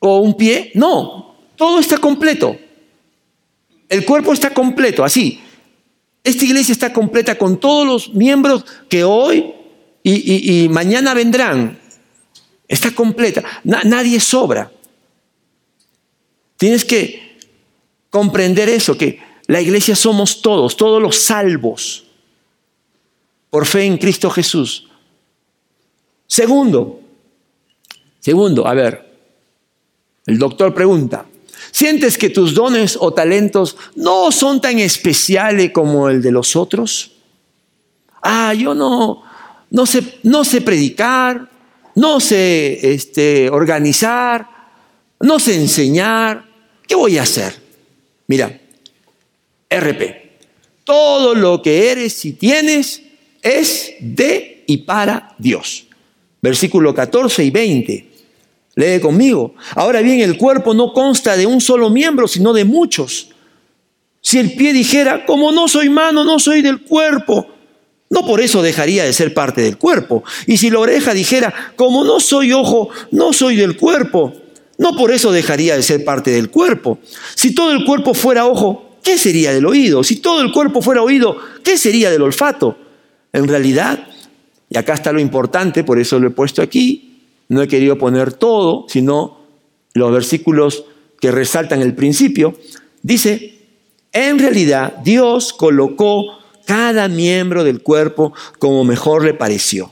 [0.00, 0.72] o un pie?
[0.74, 2.56] No, todo está completo.
[3.88, 5.40] El cuerpo está completo, así.
[6.22, 9.54] Esta iglesia está completa con todos los miembros que hoy
[10.02, 11.78] y, mañana vendrán.
[12.68, 13.42] Está completa.
[13.64, 14.70] nadie sobra.
[16.56, 17.38] Tienes que
[18.10, 22.04] comprender eso, que la iglesia somos todos, todos los salvos,
[23.48, 24.88] por fe en Cristo Jesús.
[26.26, 27.00] Segundo,
[28.20, 29.10] segundo, a ver,
[30.26, 31.26] el doctor pregunta,
[31.72, 37.12] ¿Sientes que tus dones o talentos no son tan especiales como el de los otros?
[38.22, 39.22] Ah, yo no,
[39.70, 41.48] no, sé, no sé predicar,
[41.94, 44.46] no sé este, organizar,
[45.20, 46.44] no sé enseñar.
[46.86, 47.54] ¿Qué voy a hacer?
[48.26, 48.60] Mira,
[49.68, 50.20] RP.
[50.84, 53.02] Todo lo que eres y tienes
[53.42, 55.86] es de y para Dios.
[56.42, 58.09] Versículo 14 y 20.
[58.76, 59.54] Lee conmigo.
[59.74, 63.30] Ahora bien, el cuerpo no consta de un solo miembro, sino de muchos.
[64.20, 67.46] Si el pie dijera, como no soy mano, no soy del cuerpo,
[68.10, 70.22] no por eso dejaría de ser parte del cuerpo.
[70.46, 74.34] Y si la oreja dijera, como no soy ojo, no soy del cuerpo,
[74.78, 76.98] no por eso dejaría de ser parte del cuerpo.
[77.34, 80.02] Si todo el cuerpo fuera ojo, ¿qué sería del oído?
[80.02, 82.76] Si todo el cuerpo fuera oído, ¿qué sería del olfato?
[83.32, 84.06] En realidad,
[84.68, 87.09] y acá está lo importante, por eso lo he puesto aquí,
[87.50, 89.38] no he querido poner todo, sino
[89.92, 90.84] los versículos
[91.20, 92.54] que resaltan el principio.
[93.02, 93.58] Dice,
[94.12, 99.90] en realidad Dios colocó cada miembro del cuerpo como mejor le pareció.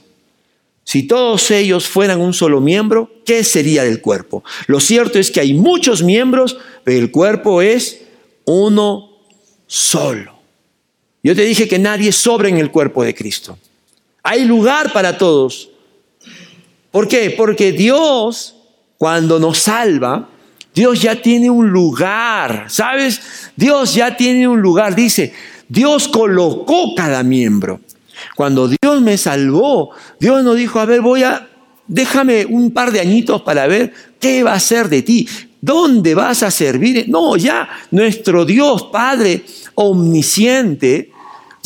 [0.85, 4.45] Si todos ellos fueran un solo miembro, ¿qué sería del cuerpo?
[4.69, 8.03] Lo cierto es que hay muchos miembros, pero el cuerpo es
[8.45, 9.11] uno
[9.67, 10.39] solo.
[11.25, 13.59] Yo te dije que nadie sobra en el cuerpo de Cristo.
[14.23, 15.71] Hay lugar para todos,
[16.91, 17.31] ¿Por qué?
[17.37, 18.57] Porque Dios,
[18.97, 20.29] cuando nos salva,
[20.75, 23.21] Dios ya tiene un lugar, ¿sabes?
[23.57, 24.95] Dios ya tiene un lugar.
[24.95, 25.33] Dice,
[25.69, 27.81] Dios colocó cada miembro.
[28.37, 31.49] Cuando Dios me salvó, Dios no dijo, a ver, voy a,
[31.87, 35.29] déjame un par de añitos para ver qué va a ser de ti.
[35.61, 37.07] ¿Dónde vas a servir?
[37.09, 41.11] No, ya nuestro Dios Padre omnisciente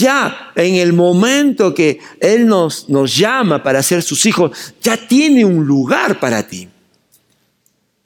[0.02, 4.50] ya en el momento que Él nos, nos llama para ser sus hijos,
[4.82, 6.68] ya tiene un lugar para ti.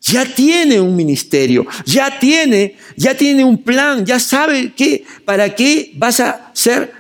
[0.03, 5.93] Ya tiene un ministerio, ya tiene, ya tiene un plan, ya sabe que, para qué
[5.97, 6.93] vas a ser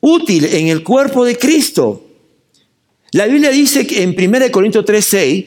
[0.00, 2.06] útil en el cuerpo de Cristo.
[3.10, 5.46] La Biblia dice que en 1 Corintios 3:6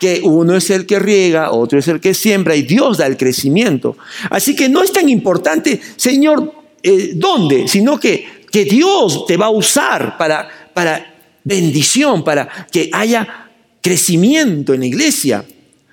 [0.00, 3.18] que uno es el que riega, otro es el que siembra y Dios da el
[3.18, 3.98] crecimiento.
[4.30, 9.46] Así que no es tan importante, Señor, eh, dónde, sino que, que Dios te va
[9.46, 11.14] a usar para, para
[11.44, 15.44] bendición, para que haya crecimiento en la iglesia.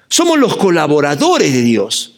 [0.09, 2.13] Somos los colaboradores de Dios.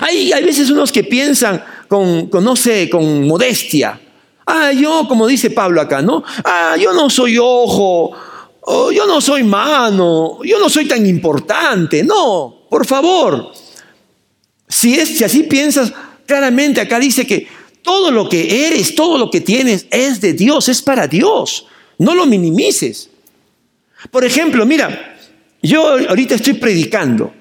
[0.00, 4.00] Hay, hay veces unos que piensan con, con, no sé, con modestia.
[4.46, 6.24] Ah, yo, como dice Pablo acá, ¿no?
[6.44, 8.16] Ah, yo no soy ojo,
[8.92, 12.02] yo no soy mano, yo no soy tan importante.
[12.02, 13.52] No, por favor.
[14.66, 15.92] Si, es, si así piensas,
[16.28, 17.48] Claramente acá dice que
[17.80, 21.66] todo lo que eres, todo lo que tienes es de Dios, es para Dios.
[21.96, 23.08] No lo minimices.
[24.10, 25.16] Por ejemplo, mira,
[25.62, 27.32] yo ahorita estoy predicando.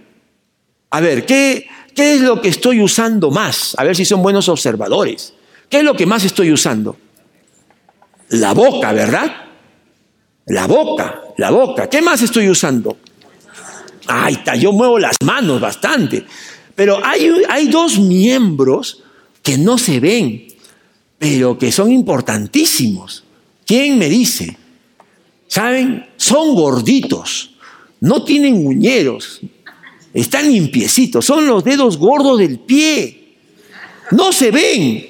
[0.90, 3.76] A ver, ¿qué, ¿qué es lo que estoy usando más?
[3.78, 5.34] A ver si son buenos observadores.
[5.70, 6.96] ¿Qué es lo que más estoy usando?
[8.30, 9.48] La boca, ¿verdad?
[10.46, 11.90] La boca, la boca.
[11.90, 12.98] ¿Qué más estoy usando?
[14.30, 16.26] Está, yo muevo las manos bastante.
[16.78, 19.02] Pero hay, hay dos miembros
[19.42, 20.46] que no se ven,
[21.18, 23.24] pero que son importantísimos.
[23.66, 24.56] ¿Quién me dice?
[25.48, 26.06] ¿Saben?
[26.18, 27.56] Son gorditos,
[28.00, 29.42] no tienen uñeros,
[30.14, 33.38] están limpiecitos, son los dedos gordos del pie.
[34.12, 35.08] No se ven.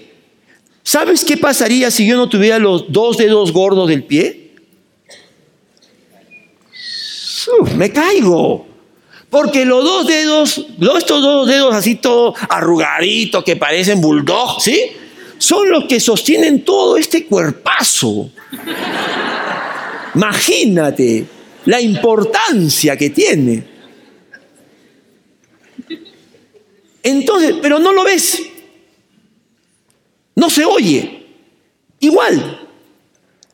[0.83, 4.55] ¿Sabes qué pasaría si yo no tuviera los dos dedos gordos del pie?
[7.75, 8.66] me caigo.
[9.29, 10.65] Porque los dos dedos,
[10.97, 14.79] estos dos dedos así todos arrugaditos que parecen bulldog, ¿sí?
[15.37, 18.31] Son los que sostienen todo este cuerpazo.
[20.15, 21.25] Imagínate
[21.65, 23.63] la importancia que tiene.
[27.03, 28.41] Entonces, pero no lo ves.
[30.35, 31.25] No se oye.
[31.99, 32.67] Igual.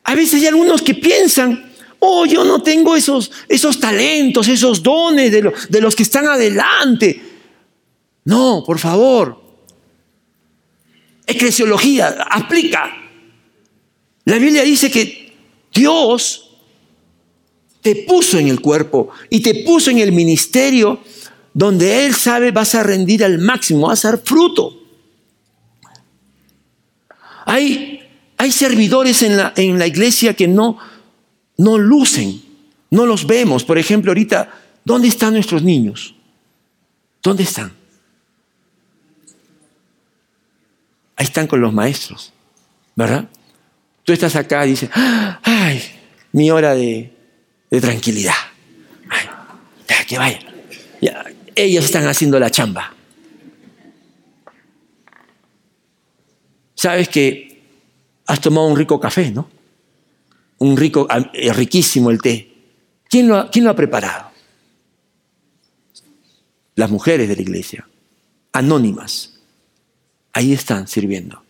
[0.04, 1.63] A veces hay algunos que piensan
[2.06, 7.18] Oh, yo no tengo esos, esos talentos, esos dones de, los que están adelante.
[8.26, 9.42] No, por favor.
[11.26, 12.94] Eclesiología, aplica.
[14.26, 15.32] La Biblia dice que
[15.72, 16.50] Dios
[17.80, 21.00] te puso en el cuerpo y te puso en el ministerio
[21.54, 24.78] donde Él sabe vas a rendir al máximo, vas a dar fruto.
[27.46, 28.00] Hay,
[28.36, 30.78] hay servidores en la, en la iglesia que no,
[31.56, 32.42] no lucen,
[32.90, 33.64] no los vemos.
[33.64, 34.50] Por ejemplo, ahorita,
[34.84, 36.14] ¿dónde están nuestros niños?
[37.22, 37.72] ¿Dónde están?
[41.16, 42.32] Ahí están con los maestros,
[42.96, 43.28] ¿verdad?
[44.04, 45.82] Tú estás acá y dices, ay,
[46.32, 47.12] mi hora de,
[47.80, 48.34] tranquilidad.
[49.08, 49.26] Ay,
[49.88, 50.42] ya, que vayan.
[51.54, 52.94] ellos están haciendo la chamba.
[56.74, 57.62] Sabes que
[58.26, 59.48] has tomado un rico café, ¿no?
[60.64, 62.50] Un rico, eh, riquísimo el té.
[63.08, 64.30] ¿Quién lo, ¿Quién lo ha preparado?
[66.74, 67.86] Las mujeres de la iglesia,
[68.52, 69.34] anónimas.
[70.32, 71.42] Ahí están sirviendo.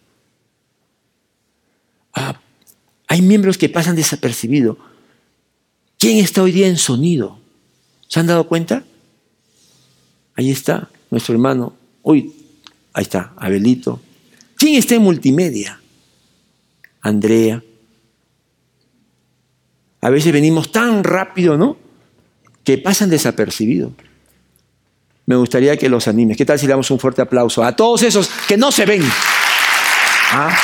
[2.12, 2.40] Ah,
[3.06, 4.76] hay miembros que pasan desapercibidos.
[5.98, 7.38] ¿Quién está hoy día en sonido?
[8.08, 8.84] ¿Se han dado cuenta?
[10.34, 11.76] Ahí está nuestro hermano.
[12.02, 12.32] Uy,
[12.92, 14.00] ahí está, Abelito.
[14.56, 15.80] ¿Quién está en multimedia?
[17.00, 17.62] Andrea.
[20.04, 21.78] A veces venimos tan rápido, ¿no?
[22.62, 23.92] Que pasan desapercibidos.
[25.24, 26.36] Me gustaría que los animes.
[26.36, 29.02] ¿Qué tal si le damos un fuerte aplauso a todos esos que no se ven?
[30.30, 30.54] ¿Ah?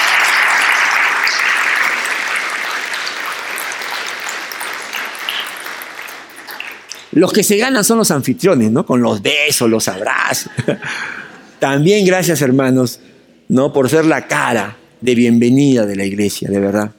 [7.12, 8.84] Los que se ganan son los anfitriones, ¿no?
[8.84, 10.52] Con los besos, los abrazos.
[11.58, 13.00] También gracias, hermanos,
[13.48, 13.72] ¿no?
[13.72, 16.92] Por ser la cara de bienvenida de la iglesia, de verdad.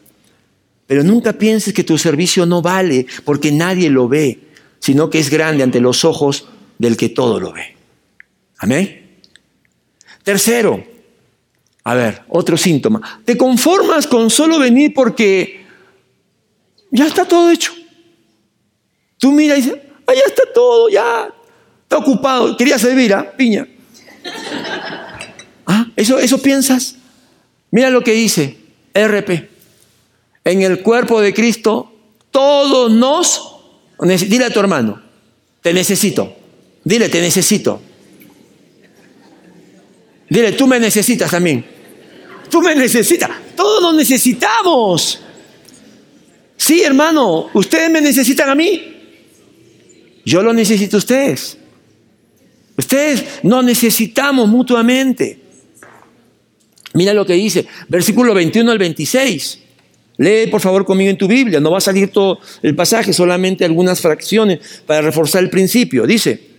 [0.92, 4.42] Pero nunca pienses que tu servicio no vale porque nadie lo ve,
[4.80, 6.50] sino que es grande ante los ojos
[6.80, 7.78] del que todo lo ve.
[8.58, 9.22] Amén.
[10.22, 10.84] Tercero,
[11.86, 13.22] a ver, otro síntoma.
[13.24, 15.66] Te conformas con solo venir porque
[16.92, 17.72] ya está todo hecho.
[19.18, 21.34] Tú miras y dices, ah, ya está todo, ya
[21.84, 22.58] está ocupado.
[22.58, 23.32] Quería servir, ¿ah?
[23.38, 23.66] Piña.
[25.66, 25.88] ¿Ah?
[25.96, 26.98] ¿Eso, ¿Eso piensas?
[27.72, 28.58] Mira lo que dice
[28.94, 29.51] RP
[30.52, 31.92] en el cuerpo de Cristo,
[32.30, 33.48] todos nos...
[34.28, 35.02] Dile a tu hermano,
[35.62, 36.36] te necesito.
[36.84, 37.82] Dile, te necesito.
[40.30, 41.64] Dile, tú me necesitas también.
[42.50, 43.30] Tú me necesitas.
[43.56, 45.20] Todos nos necesitamos.
[46.58, 48.98] Sí, hermano, ustedes me necesitan a mí.
[50.26, 51.58] Yo lo necesito a ustedes.
[52.78, 55.40] Ustedes nos necesitamos mutuamente.
[56.94, 59.60] Mira lo que dice, versículo 21 al 26.
[60.17, 63.65] Lee por favor conmigo en tu Biblia, no va a salir todo el pasaje, solamente
[63.65, 66.06] algunas fracciones para reforzar el principio.
[66.06, 66.52] Dice,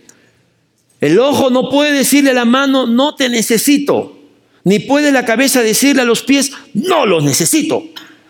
[0.99, 4.17] el ojo no puede decirle a la mano, no te necesito,
[4.63, 7.83] ni puede la cabeza decirle a los pies, no los necesito.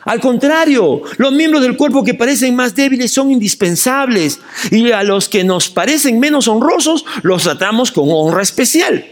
[0.05, 5.29] Al contrario, los miembros del cuerpo que parecen más débiles son indispensables y a los
[5.29, 9.05] que nos parecen menos honrosos los tratamos con honra especial.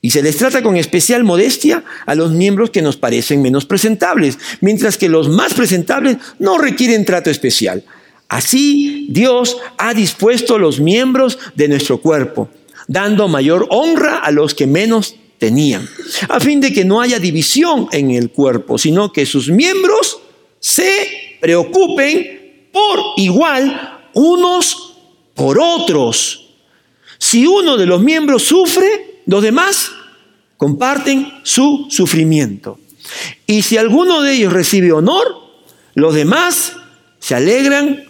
[0.00, 4.38] Y se les trata con especial modestia a los miembros que nos parecen menos presentables,
[4.60, 7.84] mientras que los más presentables no requieren trato especial.
[8.28, 12.48] Así Dios ha dispuesto los miembros de nuestro cuerpo,
[12.86, 15.88] dando mayor honra a los que menos tenían,
[16.28, 20.20] a fin de que no haya división en el cuerpo, sino que sus miembros
[20.60, 24.96] se preocupen por igual unos
[25.34, 26.50] por otros.
[27.18, 29.92] Si uno de los miembros sufre, los demás
[30.56, 32.80] comparten su sufrimiento.
[33.46, 35.26] Y si alguno de ellos recibe honor,
[35.94, 36.72] los demás
[37.18, 38.04] se alegran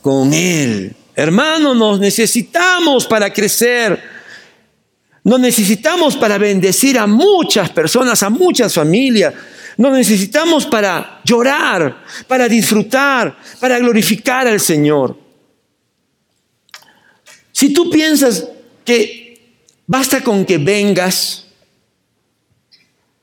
[0.00, 0.96] con él.
[1.14, 4.02] Hermanos, nos necesitamos para crecer.
[5.22, 9.34] Nos necesitamos para bendecir a muchas personas, a muchas familias.
[9.76, 15.18] Nos necesitamos para llorar, para disfrutar, para glorificar al Señor.
[17.52, 18.48] Si tú piensas
[18.86, 19.21] que
[19.86, 21.46] Basta con que vengas,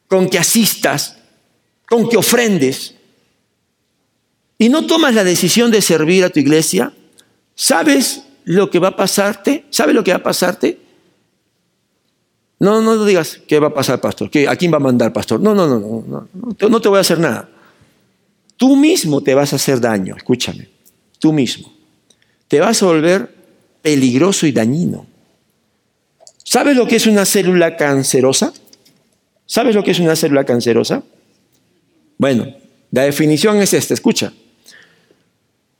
[0.07, 1.17] con que asistas,
[1.87, 2.95] con que ofrendes
[4.57, 6.93] y no tomas la decisión de servir a tu iglesia,
[7.59, 9.65] ¿Sabes lo que va a pasarte?
[9.69, 10.79] ¿Sabes lo que va a pasarte?
[12.57, 15.41] No, no digas qué va a pasar, pastor, ¿a quién va a mandar, pastor?
[15.41, 17.49] No, no, no, no, no, no te voy a hacer nada.
[18.55, 20.69] Tú mismo te vas a hacer daño, escúchame,
[21.19, 21.69] tú mismo.
[22.47, 23.35] Te vas a volver
[23.81, 25.05] peligroso y dañino.
[26.43, 28.53] ¿Sabes lo que es una célula cancerosa?
[29.45, 31.03] ¿Sabes lo que es una célula cancerosa?
[32.17, 32.55] Bueno,
[32.91, 34.33] la definición es esta, escucha.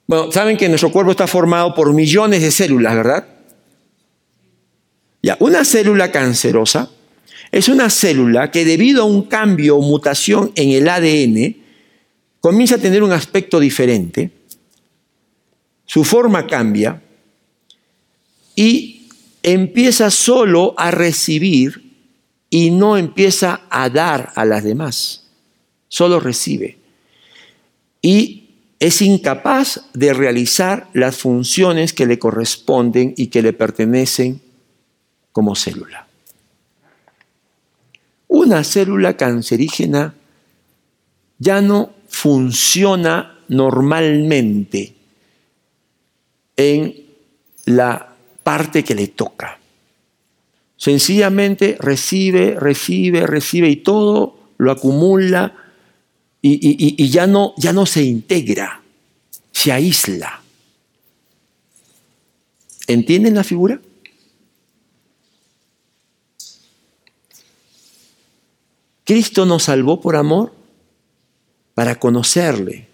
[0.07, 3.27] Bueno, saben que nuestro cuerpo está formado por millones de células, ¿verdad?
[5.21, 6.89] Ya, una célula cancerosa
[7.51, 11.57] es una célula que debido a un cambio o mutación en el ADN
[12.39, 14.31] comienza a tener un aspecto diferente,
[15.85, 17.01] su forma cambia
[18.55, 18.98] y
[19.43, 21.93] empieza solo a recibir
[22.49, 25.27] y no empieza a dar a las demás,
[25.87, 26.77] solo recibe.
[28.01, 34.41] Y es incapaz de realizar las funciones que le corresponden y que le pertenecen
[35.31, 36.07] como célula.
[38.27, 40.15] Una célula cancerígena
[41.39, 44.95] ya no funciona normalmente
[46.55, 46.95] en
[47.65, 48.08] la
[48.49, 49.59] parte que le toca.
[50.75, 55.55] Sencillamente recibe, recibe, recibe y todo lo acumula
[56.41, 58.81] y, ya, no, ya no se integra,
[59.51, 60.41] se aísla.
[62.87, 63.79] ¿Entienden la figura?
[69.03, 70.55] Cristo nos salvó por amor
[71.75, 72.88] para conocerle,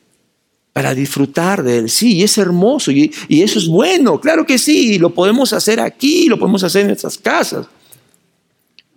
[0.76, 1.90] para disfrutar de él.
[1.90, 6.28] Sí, es hermoso y, y, eso es bueno, claro que sí, lo podemos hacer aquí,
[6.28, 7.66] lo podemos hacer en nuestras casas.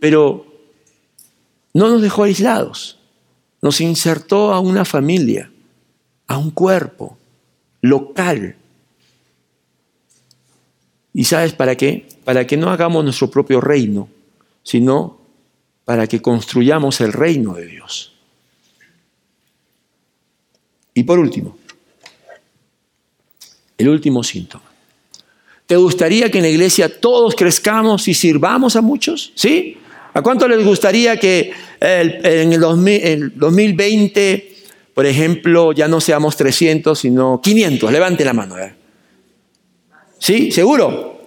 [0.00, 0.44] Pero
[1.72, 2.98] no nos dejó aislados,
[3.62, 5.52] nos insertó a una familia,
[6.26, 7.16] a un cuerpo
[7.80, 8.56] local.
[11.14, 12.08] ¿Y sabes para qué?
[12.24, 14.08] Para que no hagamos nuestro propio reino,
[14.64, 15.20] sino
[15.84, 18.14] para que construyamos el reino de Dios.
[20.92, 21.56] Y por último,
[23.78, 24.64] el último síntoma.
[25.66, 29.32] ¿Te gustaría que en la iglesia todos crezcamos y sirvamos a muchos?
[29.34, 29.76] ¿Sí?
[30.14, 32.60] ¿A cuánto les gustaría que en el
[33.36, 34.56] 2020,
[34.94, 37.92] por ejemplo, ya no seamos 300, sino 500?
[37.92, 38.56] Levante la mano.
[40.18, 40.50] ¿Sí?
[40.50, 41.18] ¿Seguro?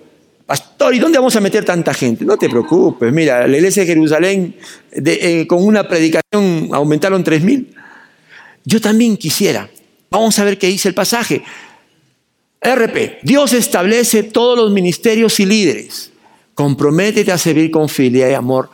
[0.46, 2.26] Pastor, ¿y dónde vamos a meter tanta gente?
[2.26, 4.56] No te preocupes, mira, la iglesia de Jerusalén
[4.92, 7.68] eh, con una predicación aumentaron 3.000.
[8.66, 9.70] Yo también quisiera.
[10.10, 11.42] Vamos a ver qué dice el pasaje.
[12.62, 16.12] RP, Dios establece todos los ministerios y líderes.
[16.54, 18.70] Comprométete a servir con fidelidad y amor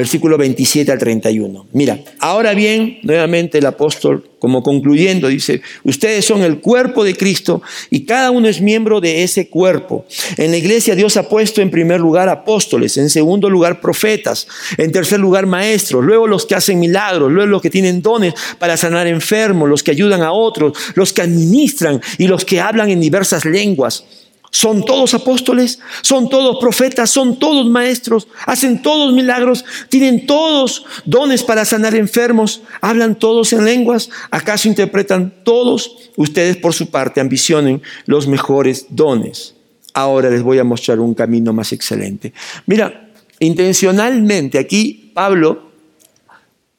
[0.00, 1.66] versículo 27 al 31.
[1.72, 7.60] Mira, ahora bien, nuevamente el apóstol, como concluyendo, dice, ustedes son el cuerpo de Cristo
[7.90, 10.06] y cada uno es miembro de ese cuerpo.
[10.38, 14.48] En la iglesia Dios ha puesto en primer lugar apóstoles, en segundo lugar profetas,
[14.78, 18.78] en tercer lugar maestros, luego los que hacen milagros, luego los que tienen dones para
[18.78, 23.00] sanar enfermos, los que ayudan a otros, los que administran y los que hablan en
[23.00, 24.04] diversas lenguas.
[24.52, 31.44] Son todos apóstoles, son todos profetas, son todos maestros, hacen todos milagros, tienen todos dones
[31.44, 36.10] para sanar enfermos, hablan todos en lenguas, acaso interpretan todos.
[36.16, 39.54] Ustedes por su parte ambicionen los mejores dones.
[39.94, 42.32] Ahora les voy a mostrar un camino más excelente.
[42.66, 45.70] Mira, intencionalmente aquí Pablo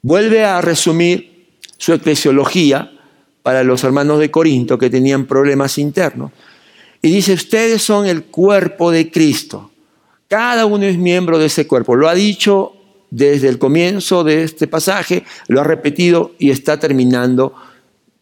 [0.02, 1.48] vuelve a resumir
[1.78, 2.92] su eclesiología
[3.42, 6.32] para los hermanos de Corinto que tenían problemas internos.
[7.02, 9.72] Y dice, ustedes son el cuerpo de Cristo.
[10.28, 11.96] Cada uno es miembro de ese cuerpo.
[11.96, 12.74] Lo ha dicho
[13.10, 17.54] desde el comienzo de este pasaje, lo ha repetido y está terminando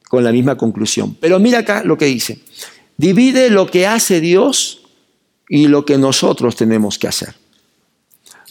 [0.09, 1.16] con la misma conclusión.
[1.20, 2.41] Pero mira acá lo que dice.
[2.97, 4.81] Divide lo que hace Dios
[5.49, 7.35] y lo que nosotros tenemos que hacer.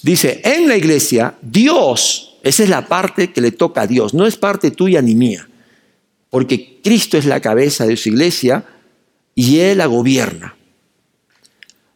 [0.01, 4.25] Dice, en la iglesia, Dios, esa es la parte que le toca a Dios, no
[4.25, 5.49] es parte tuya ni mía,
[6.29, 8.63] porque Cristo es la cabeza de su iglesia
[9.39, 10.53] y Él la gobierna.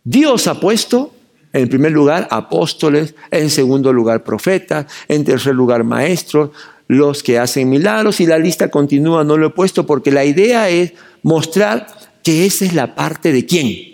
[0.05, 1.13] Dios ha puesto
[1.51, 6.51] en primer lugar apóstoles, en segundo lugar profetas, en tercer lugar maestros,
[6.87, 10.69] los que hacen milagros y la lista continúa, no lo he puesto porque la idea
[10.69, 11.85] es mostrar
[12.23, 13.91] que esa es la parte de quién?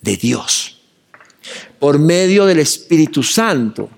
[0.00, 0.80] De Dios.
[1.80, 3.90] Por medio del Espíritu Santo.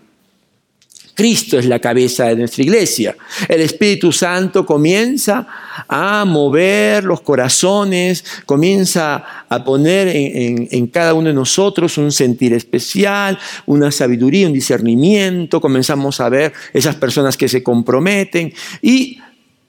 [1.14, 3.16] Cristo es la cabeza de nuestra iglesia.
[3.48, 5.46] El Espíritu Santo comienza
[5.88, 13.38] a mover los corazones, comienza a poner en, cada uno de nosotros un sentir especial,
[13.66, 15.60] una sabiduría, un discernimiento.
[15.60, 18.52] Comenzamos a ver esas personas que se comprometen
[18.82, 19.18] y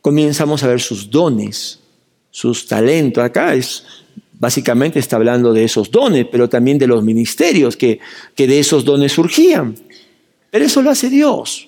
[0.01, 1.79] comenzamos a ver sus dones,
[2.31, 3.23] sus talentos.
[3.23, 3.83] Acá es
[4.37, 7.99] Básicamente está hablando de esos dones, pero también de los ministerios que,
[8.35, 9.75] que de esos dones surgían.
[10.55, 11.67] Pero eso lo hace Dios.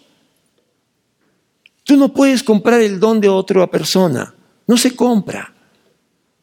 [1.84, 4.34] Tú no puedes comprar el don de otra persona.
[4.66, 5.54] No se compra.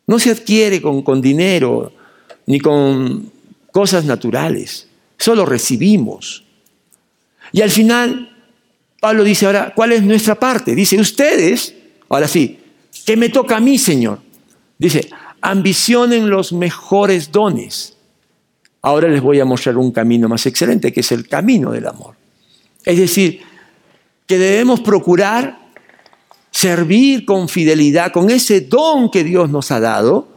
[0.06, 1.90] No se adquiere con, con dinero
[2.44, 3.32] ni con
[3.72, 4.86] cosas naturales.
[5.16, 6.44] Solo recibimos.
[7.50, 8.36] Y al final,
[9.00, 10.74] Pablo dice ahora, ¿cuál es nuestra parte?
[10.74, 11.74] Dice, ustedes,
[12.10, 12.58] ahora sí,
[13.06, 14.18] ¿qué me toca a mí, Señor?
[14.76, 15.08] Dice,
[15.40, 17.96] ambicionen los mejores dones.
[18.82, 22.22] Ahora les voy a mostrar un camino más excelente, que es el camino del amor.
[22.84, 23.40] Es decir,
[24.26, 25.58] que debemos procurar
[26.50, 30.28] servir con fidelidad, con ese don que Dios nos ha dado,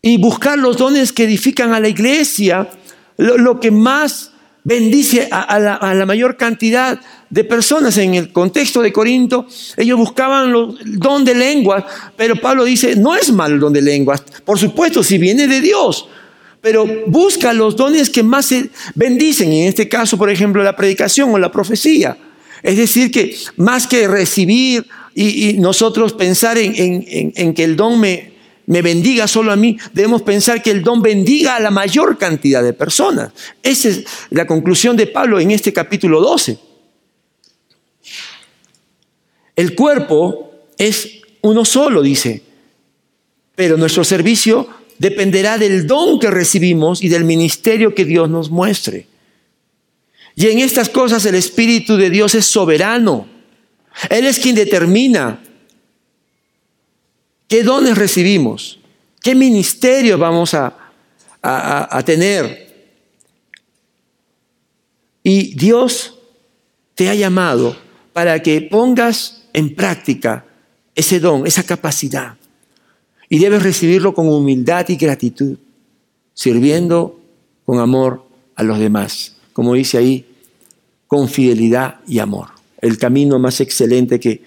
[0.00, 2.70] y buscar los dones que edifican a la iglesia,
[3.16, 7.98] lo, que más bendice a, la, mayor cantidad de personas.
[7.98, 9.46] En el contexto de Corinto,
[9.76, 11.84] ellos buscaban el don de lenguas,
[12.16, 15.60] pero Pablo dice, no es mal el don de lenguas, por supuesto, si viene de
[15.60, 16.08] Dios,
[16.66, 21.30] pero busca los dones que más se bendicen, en este caso, por ejemplo, la predicación
[21.30, 22.18] o la profecía.
[22.60, 28.32] Es decir, que más que recibir y, nosotros pensar en, que el don me,
[28.66, 32.64] me bendiga solo a mí, debemos pensar que el don bendiga a la mayor cantidad
[32.64, 33.30] de personas.
[33.62, 36.58] Esa es la conclusión de Pablo en este capítulo 12.
[39.54, 42.42] El cuerpo es uno solo, dice,
[43.54, 44.68] pero nuestro servicio
[44.98, 49.06] dependerá del don que recibimos y del ministerio que Dios nos muestre.
[50.34, 53.26] Y en estas cosas el Espíritu de Dios es soberano.
[54.10, 55.42] Él es quien determina
[57.48, 58.78] qué dones recibimos,
[59.22, 60.92] qué ministerio vamos a,
[61.42, 62.66] a, tener.
[65.22, 66.18] Y Dios
[66.94, 67.76] te ha llamado
[68.12, 70.44] para que pongas en práctica
[70.94, 72.36] ese don, esa capacidad.
[73.28, 75.56] Y debes recibirlo con humildad y gratitud,
[76.34, 77.20] sirviendo
[77.64, 78.24] con amor
[78.54, 80.26] a los demás como dice ahí,
[81.06, 82.48] con fidelidad y amor.
[82.82, 84.42] El camino más excelente que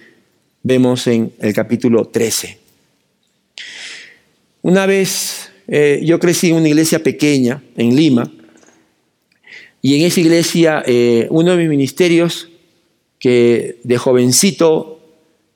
[0.61, 2.59] vemos en el capítulo 13.
[4.61, 8.31] Una vez eh, yo crecí en una iglesia pequeña en Lima
[9.81, 12.47] y en esa iglesia eh, uno de mis ministerios
[13.17, 14.99] que de jovencito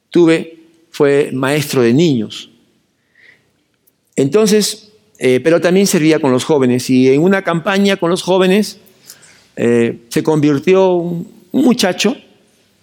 [0.09, 0.57] tuve
[0.89, 2.49] fue maestro de niños.
[4.15, 8.77] Entonces, eh, pero también servía con los jóvenes y en una campaña con los jóvenes
[9.55, 12.17] eh, se convirtió un, muchacho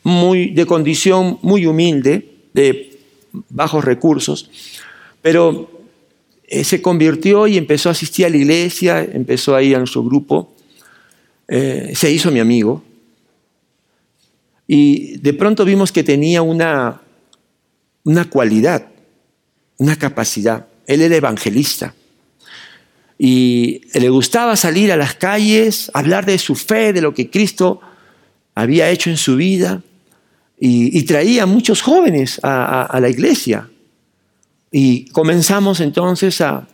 [0.04, 2.98] muy, de condición muy humilde, de
[3.48, 4.48] bajos recursos,
[5.22, 5.70] pero
[6.44, 10.04] eh, se convirtió y empezó a asistir a la iglesia, empezó a ir a nuestro
[10.04, 10.52] grupo,
[11.48, 12.84] se hizo mi amigo,
[14.68, 17.00] y de pronto vimos que tenía una,
[18.04, 18.86] una cualidad,
[19.78, 20.69] una capacidad.
[20.90, 21.94] Él era evangelista.
[23.16, 27.80] Y le gustaba salir a las calles, hablar de su fe, de lo que Cristo
[28.56, 29.82] había hecho en su vida.
[30.58, 33.70] Y, traía muchos jóvenes a, la iglesia.
[34.72, 36.66] Y comenzamos entonces a,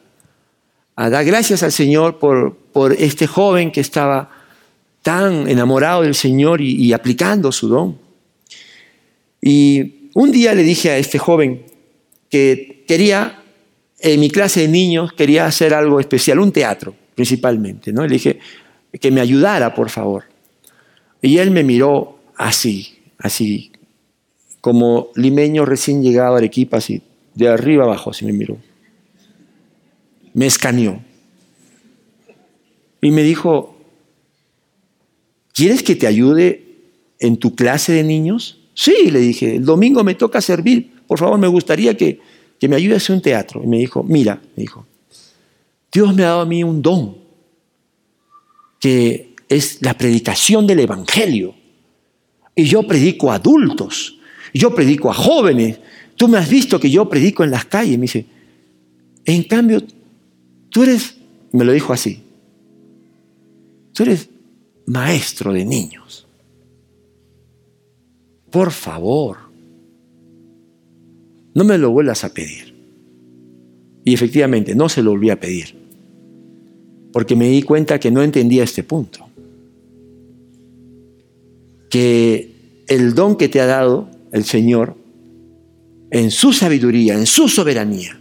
[0.97, 2.57] dar gracias al Señor por,
[2.99, 4.31] este joven que estaba
[5.03, 7.99] tan enamorado del Señor y aplicando su don.
[9.43, 11.67] Y un día le dije a este joven
[12.31, 13.43] que quería
[13.99, 18.03] en mi clase de niños quería hacer algo especial, un teatro principalmente, ¿no?
[18.07, 18.39] Le dije
[19.01, 20.25] que me ayudara, por favor.
[21.23, 23.73] Y él me miró así, así,
[24.61, 27.03] como limeño recién llegado a Arequipa, así,
[27.35, 28.59] de arriba abajo, así me miró.
[30.35, 31.03] Me escaneó.
[33.01, 33.79] Y me dijo,
[35.55, 36.65] ¿quieres que te ayude
[37.19, 38.61] en tu clase de niños?
[38.75, 40.93] Sí, le dije, el domingo me toca servir.
[41.07, 42.21] Por favor, me gustaría que,
[42.59, 43.63] que me ayude a hacer un teatro.
[43.63, 44.87] Y me dijo, mira, me dijo,
[45.93, 47.17] Dios me ha dado a mí un don,
[48.81, 51.55] que es la predicación del Evangelio.
[52.55, 54.19] Y yo predico a adultos,
[54.55, 55.79] yo predico a jóvenes.
[56.17, 57.99] Tú me has visto que yo predico en las calles.
[57.99, 58.27] Me dice,
[59.25, 59.83] en cambio,
[60.71, 61.17] tú eres,
[61.53, 62.23] me lo dijo así,
[63.93, 64.29] tú eres
[64.87, 66.27] maestro de niños.
[68.51, 69.46] Por favor,
[71.57, 72.75] no me lo vuelvas a pedir.
[74.05, 75.75] Y efectivamente, no se lo volví a pedir,
[77.15, 79.27] porque me di cuenta que no entendía este punto.
[81.89, 84.97] Que el don que te ha dado el Señor,
[86.11, 88.21] en su sabiduría, en su soberanía,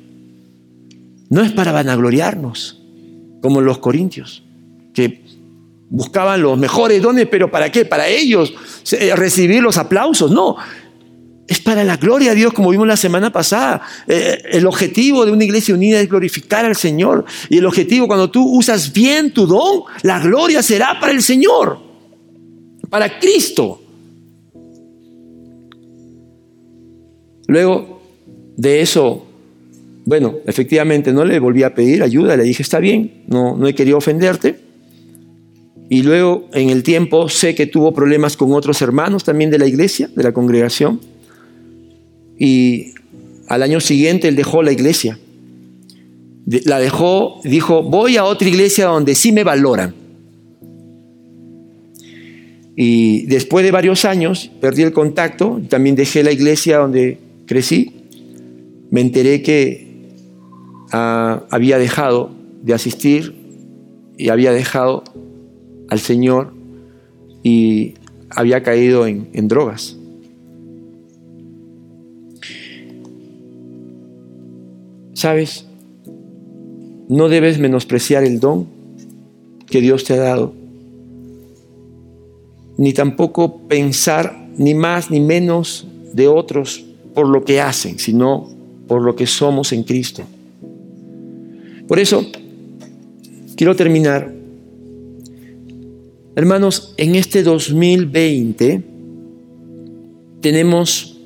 [1.29, 2.81] no es para vanagloriarnos,
[3.41, 4.43] como los corintios,
[4.93, 5.23] que
[5.89, 7.83] buscaban los mejores dones, pero ¿para qué?
[7.83, 8.53] Para ellos
[9.17, 10.31] recibir los aplausos.
[10.31, 10.55] No,
[11.47, 13.81] es para la gloria de Dios, como vimos la semana pasada.
[14.07, 17.25] Eh, el objetivo de una iglesia unida es glorificar al Señor.
[17.49, 21.77] Y el objetivo, cuando tú usas bien tu don, la gloria será para el Señor,
[22.89, 23.81] para Cristo.
[27.47, 28.01] Luego
[28.57, 29.27] de eso,
[30.05, 33.75] bueno, efectivamente no le volví a pedir ayuda, le dije, está bien, no, no he
[33.75, 34.59] querido ofenderte.
[35.89, 39.67] Y luego en el tiempo sé que tuvo problemas con otros hermanos también de la
[39.67, 40.99] iglesia, de la congregación.
[42.37, 42.93] Y
[43.47, 45.19] al año siguiente él dejó la iglesia.
[46.65, 49.93] La dejó, dijo, voy a otra iglesia donde sí me valoran.
[52.75, 57.93] Y después de varios años perdí el contacto, también dejé la iglesia donde crecí.
[58.91, 59.87] Me enteré que
[60.91, 62.31] ah, había dejado
[62.61, 63.33] de asistir
[64.17, 65.03] y había dejado
[65.89, 66.53] al Señor
[67.43, 67.93] y
[68.29, 69.97] había caído en, en drogas.
[75.15, 75.65] ¿Sabes?
[77.07, 78.67] No debes menospreciar el don
[79.65, 80.53] que Dios te ha dado,
[82.77, 88.49] ni tampoco pensar ni más ni menos de otros por lo que hacen, sino
[88.87, 90.23] por lo que somos en Cristo.
[91.87, 92.25] Por eso,
[93.55, 94.33] quiero terminar.
[96.35, 98.83] Hermanos, en este 2020
[100.41, 101.17] tenemos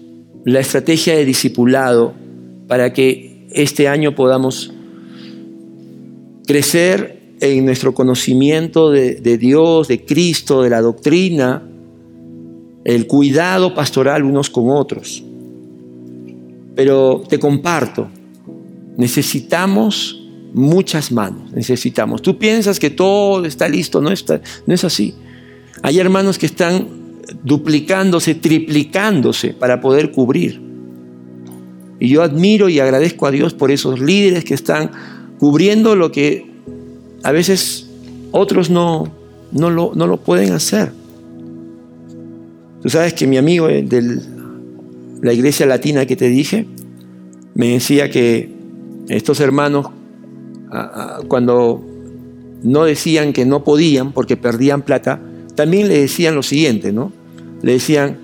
[0.46, 2.14] la estrategia de discipulado
[2.68, 4.72] para que este año podamos
[6.46, 11.64] crecer en nuestro conocimiento de, Dios, de Cristo, de la doctrina,
[12.84, 15.24] el cuidado pastoral unos con otros.
[16.76, 18.08] Pero te comparto,
[18.98, 20.22] necesitamos
[20.54, 22.22] muchas manos, necesitamos.
[22.22, 25.14] Tú piensas que todo está listo, no, está, no es así.
[25.82, 26.88] Hay hermanos que están
[27.44, 30.69] duplicándose, triplicándose para poder cubrir.
[32.00, 34.92] Y yo admiro y agradezco a Dios por esos líderes que están
[35.38, 36.50] cubriendo lo que
[37.24, 37.88] a veces
[38.32, 39.12] otros no,
[39.52, 40.92] no, lo, no lo pueden hacer.
[42.82, 44.22] Tú sabes que mi amigo de
[45.22, 46.66] la iglesia latina que te dije,
[47.56, 48.50] me decía que
[49.10, 49.88] estos hermanos,
[51.28, 51.86] cuando
[52.64, 55.20] no decían que no podían porque perdían plata,
[55.56, 57.12] también le decían lo siguiente, ¿no?
[57.62, 58.18] Le decían,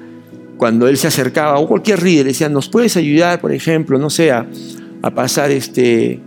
[0.58, 4.10] cuando él se acercaba, o cualquier líder, le decía, ¿nos puedes ayudar, por ejemplo, no
[4.10, 4.48] sé, a,
[5.14, 6.20] pasar este,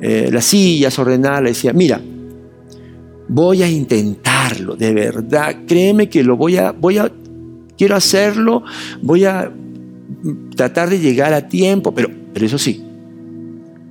[0.00, 1.42] eh, las sillas, ordenar?
[1.42, 2.00] Le decía, mira,
[3.28, 7.10] voy a intentarlo, de verdad, créeme que lo voy a, voy a,
[7.76, 8.62] quiero hacerlo,
[9.02, 9.52] voy a
[10.54, 12.82] tratar de llegar a tiempo, pero, pero eso sí,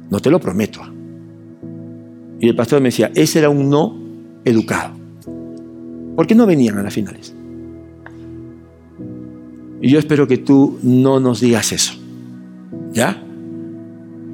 [0.09, 0.81] no te lo prometo.
[2.39, 3.97] Y el pastor me decía, ese era un no
[4.43, 4.93] educado.
[6.15, 7.34] ¿Por qué no venían a las finales?
[9.85, 11.93] Y yo espero que tú no nos digas eso.
[12.91, 13.21] ¿Ya?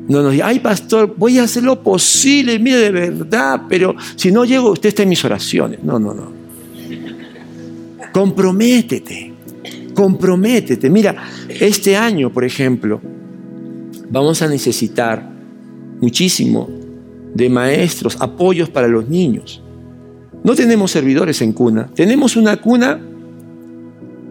[0.07, 4.31] No nos digas, ay pastor, voy a hacer lo posible, mire de verdad, pero si
[4.31, 5.83] no llego, usted está en mis oraciones.
[5.83, 6.31] No, no, no.
[8.13, 9.33] Comprométete,
[9.93, 10.89] comprométete.
[10.89, 13.01] Mira, este año, por ejemplo,
[14.09, 15.29] vamos a necesitar
[15.99, 16.69] muchísimo
[17.35, 19.61] de maestros, apoyos para los niños.
[20.45, 23.01] No tenemos servidores en cuna, tenemos una cuna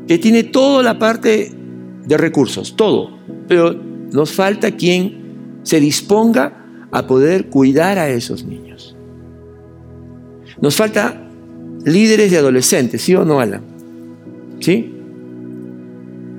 [0.07, 1.53] que tiene toda la parte
[2.05, 3.72] de recursos, todo, pero
[4.12, 8.96] nos falta quien se disponga a poder cuidar a esos niños.
[10.61, 11.28] Nos falta
[11.84, 13.62] líderes de adolescentes, ¿sí o no, Alan?
[14.61, 14.94] ¿Sí?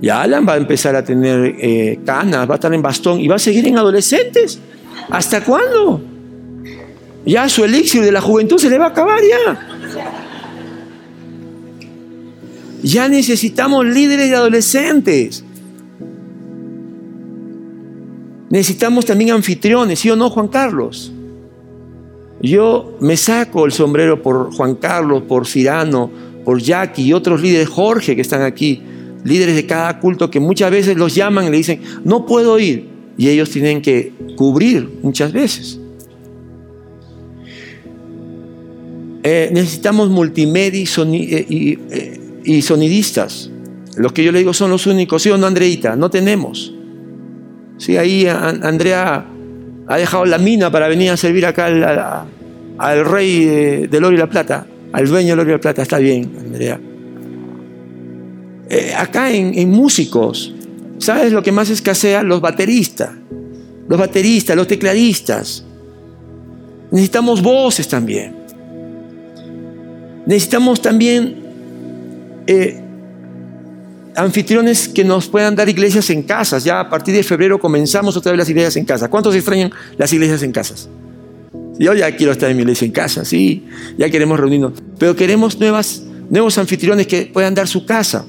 [0.01, 3.27] Y Alan va a empezar a tener eh, canas, va a estar en bastón y
[3.27, 4.59] va a seguir en adolescentes.
[5.09, 6.01] ¿Hasta cuándo?
[7.25, 10.20] Ya su elixir de la juventud se le va a acabar ya.
[12.83, 15.43] Ya necesitamos líderes de adolescentes.
[18.49, 21.11] Necesitamos también anfitriones, ¿sí o no, Juan Carlos?
[22.41, 26.11] Yo me saco el sombrero por Juan Carlos, por Cirano,
[26.43, 28.81] por Jackie y otros líderes, Jorge, que están aquí,
[29.23, 32.89] líderes de cada culto que muchas veces los llaman y le dicen, no puedo ir.
[33.17, 35.79] Y ellos tienen que cubrir muchas veces.
[39.23, 43.49] Eh, necesitamos multimedia y, eh, y eh, y sonidistas.
[43.97, 45.95] Los que yo le digo son los únicos, ¿sí o no, Andreita?
[45.95, 46.73] No tenemos.
[47.77, 49.25] Sí, ahí Andrea
[49.87, 51.65] ha dejado la mina para venir a servir acá
[52.77, 55.81] al, rey de, Oro y la Plata, al dueño de Oro y la Plata.
[55.81, 56.79] Está bien, Andrea.
[58.69, 60.53] Eh, acá en, en músicos,
[60.99, 62.23] ¿sabes lo que más escasea?
[62.23, 63.09] Los bateristas.
[63.89, 65.65] Los bateristas, los tecladistas.
[66.91, 68.35] Necesitamos voces también.
[70.25, 71.40] Necesitamos también
[72.51, 72.81] eh,
[74.15, 76.63] anfitriones que nos puedan dar iglesias en casas.
[76.63, 79.09] Ya a partir de febrero comenzamos otra vez las iglesias en casa.
[79.09, 80.89] ¿Cuántos extrañan las iglesias en casas?
[81.79, 83.65] Yo ya quiero estar en mi iglesia en casa, sí,
[83.97, 84.73] ya queremos reunirnos.
[84.99, 88.25] Pero queremos nuevos anfitriones que puedan dar su casa.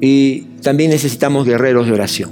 [0.00, 2.30] Y también necesitamos guerreros de oración.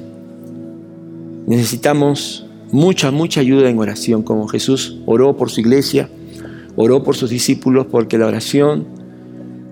[1.47, 6.09] Necesitamos mucha, mucha ayuda en oración, como Jesús oró por su iglesia,
[6.77, 8.98] oró por sus discípulos, porque la oración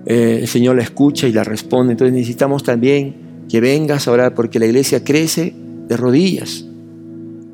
[0.09, 1.91] eh, el Señor la escucha y la responde.
[1.91, 5.53] Entonces necesitamos también que vengas a orar, porque la iglesia crece
[5.87, 6.65] de rodillas.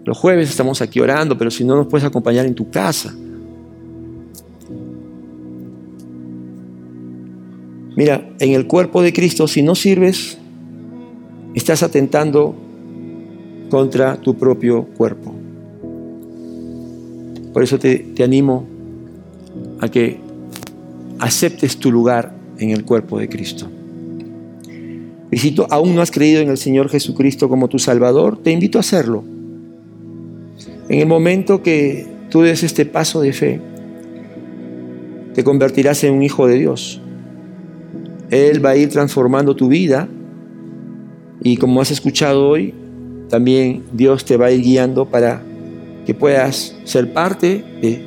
[0.06, 3.16] Los jueves estamos aquí orando, pero si no nos puedes acompañar en tu casa.
[7.96, 10.38] Mira, en el cuerpo de Cristo, si no sirves,
[11.56, 12.56] estás atentando
[13.72, 15.34] contra tu propio cuerpo.
[17.52, 18.68] Por eso te, te animo
[19.80, 20.20] a que
[21.18, 23.68] aceptes tu lugar en el cuerpo de Cristo.
[25.32, 28.52] Y si tú aún no has creído en el Señor Jesucristo como tu Salvador, te
[28.52, 29.24] invito a hacerlo.
[30.90, 33.60] En el momento que tú des este paso de fe,
[35.34, 37.02] te convertirás en un hijo de Dios.
[38.30, 40.08] Él va a ir transformando tu vida
[41.42, 42.74] y como has escuchado hoy,
[43.30, 45.42] también Dios te va a ir guiando para
[46.06, 48.06] que puedas ser parte de,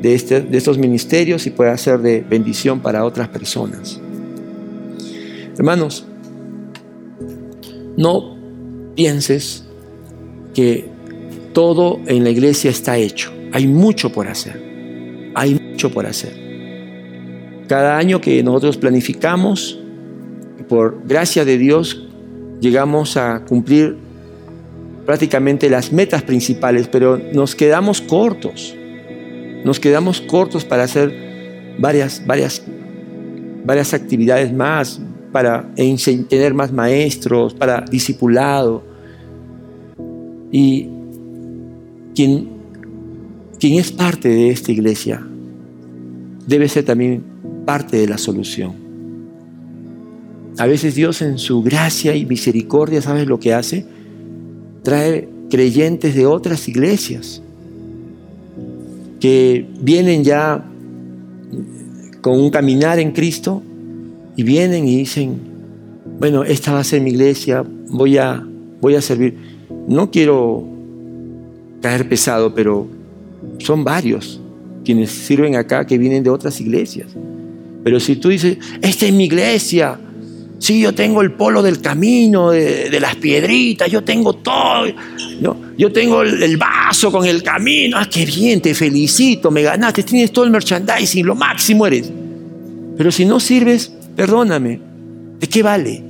[0.00, 4.00] de, este, de estos ministerios y puedas ser de bendición para otras personas.
[5.56, 6.06] Hermanos,
[7.96, 8.36] no
[8.94, 9.64] pienses
[10.54, 10.88] que
[11.52, 13.32] todo en la iglesia está hecho.
[13.52, 14.60] Hay mucho por hacer.
[15.34, 16.32] Hay mucho por hacer.
[17.68, 19.78] Cada año que nosotros planificamos,
[20.68, 22.08] por gracia de Dios,
[22.60, 23.96] llegamos a cumplir
[25.04, 28.76] prácticamente las metas principales, pero nos quedamos cortos.
[29.64, 32.62] Nos quedamos cortos para hacer varias, varias,
[33.64, 35.00] varias actividades más,
[35.32, 38.82] para tener más maestros, para discipulado.
[40.50, 40.88] Y
[42.14, 42.48] quien,
[43.58, 45.24] quien es parte de esta iglesia
[46.46, 47.22] debe ser también
[47.64, 48.72] parte de la solución.
[50.58, 53.86] A veces Dios en su gracia y misericordia, ¿sabes lo que hace?
[54.82, 57.42] Trae creyentes de otras iglesias
[59.20, 60.64] que vienen ya
[62.20, 63.62] con un caminar en Cristo
[64.36, 65.38] y vienen y dicen,
[66.18, 68.44] bueno, esta va a ser mi iglesia, voy a,
[68.80, 69.36] voy a servir.
[69.86, 70.66] No quiero
[71.80, 72.86] caer pesado, pero
[73.58, 74.40] son varios
[74.84, 77.08] quienes sirven acá que vienen de otras iglesias.
[77.84, 79.98] Pero si tú dices, esta es mi iglesia,
[80.58, 84.86] sí, yo tengo el polo del camino, de, las piedritas, yo tengo todo,
[85.80, 90.30] yo tengo el, vaso con el camino, ah, qué bien, te felicito, me ganaste, tienes
[90.30, 92.12] todo el merchandising, lo máximo eres.
[92.98, 94.78] Pero si no sirves, perdóname,
[95.38, 96.02] ¿de qué vale?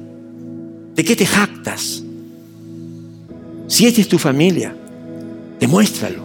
[0.96, 2.02] ¿De qué te jactas?
[3.68, 4.74] Si esta es tu familia,
[5.60, 6.22] Demuéstralo.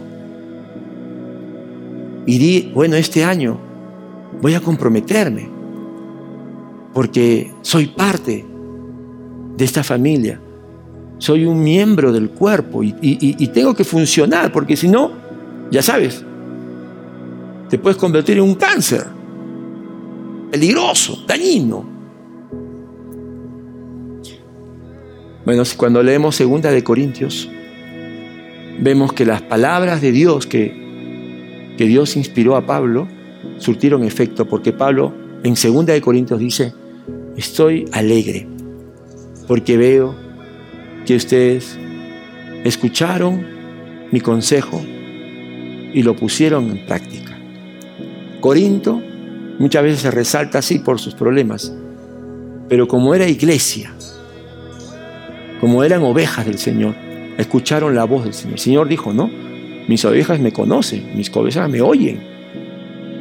[2.24, 3.60] Y di, bueno, este año
[4.40, 5.48] voy a comprometerme
[6.94, 8.44] porque soy parte
[9.56, 10.40] de esta familia.
[11.18, 15.12] Soy un miembro del cuerpo y, tengo que funcionar porque si no,
[15.70, 16.24] ya sabes,
[17.68, 19.06] te puedes convertir en un cáncer
[20.50, 21.84] peligroso, dañino.
[25.44, 27.48] Bueno, cuando leemos segunda de Corintios,
[28.80, 33.08] vemos que las palabras de Dios que, que Dios inspiró a Pablo
[33.58, 35.12] surtieron efecto, porque Pablo
[35.44, 36.72] en 2 de Corintios dice,
[37.36, 38.48] estoy alegre
[39.46, 40.14] porque veo
[41.06, 41.78] que ustedes
[42.64, 43.46] escucharon
[44.10, 44.84] mi consejo
[45.94, 47.38] y lo pusieron en práctica.
[48.40, 49.00] Corinto
[49.58, 51.72] muchas veces se resalta así por sus problemas,
[52.68, 53.92] pero como era iglesia,
[55.60, 56.94] como eran ovejas del Señor,
[57.38, 58.54] escucharon la voz del Señor.
[58.54, 59.30] El Señor dijo, no,
[59.88, 62.20] mis ovejas me conocen, mis ovejas me oyen,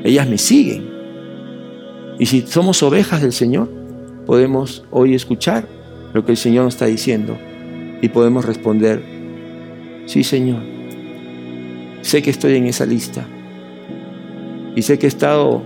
[0.03, 0.89] ellas me siguen.
[2.17, 3.69] Y si somos ovejas del Señor,
[4.25, 5.67] podemos hoy escuchar
[6.13, 7.37] lo que el Señor nos está diciendo
[8.01, 9.01] y podemos responder,
[10.05, 10.61] sí Señor,
[12.01, 13.25] sé que estoy en esa lista
[14.75, 15.63] y sé que he estado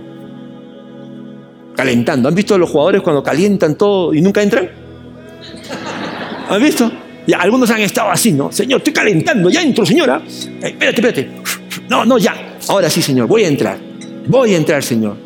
[1.76, 2.28] calentando.
[2.28, 4.68] ¿Han visto los jugadores cuando calientan todo y nunca entran?
[6.48, 6.90] ¿Han visto?
[7.26, 8.50] Ya, algunos han estado así, ¿no?
[8.50, 10.22] Señor, estoy calentando, ya entro, señora.
[10.26, 11.30] Eh, espérate, espérate.
[11.88, 12.58] No, no, ya.
[12.68, 13.78] Ahora sí, Señor, voy a entrar.
[14.26, 15.16] Voy a entrar, Señor.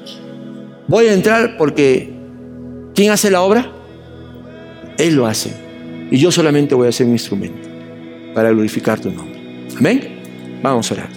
[0.87, 2.13] Voy a entrar porque
[2.95, 3.71] ¿quién hace la obra?
[4.99, 5.64] Él lo hace.
[6.15, 7.69] Y yo solamente voy a ser un instrumento
[8.37, 9.37] para glorificar tu nombre.
[9.77, 10.21] Amén.
[10.63, 11.09] Vamos a orar.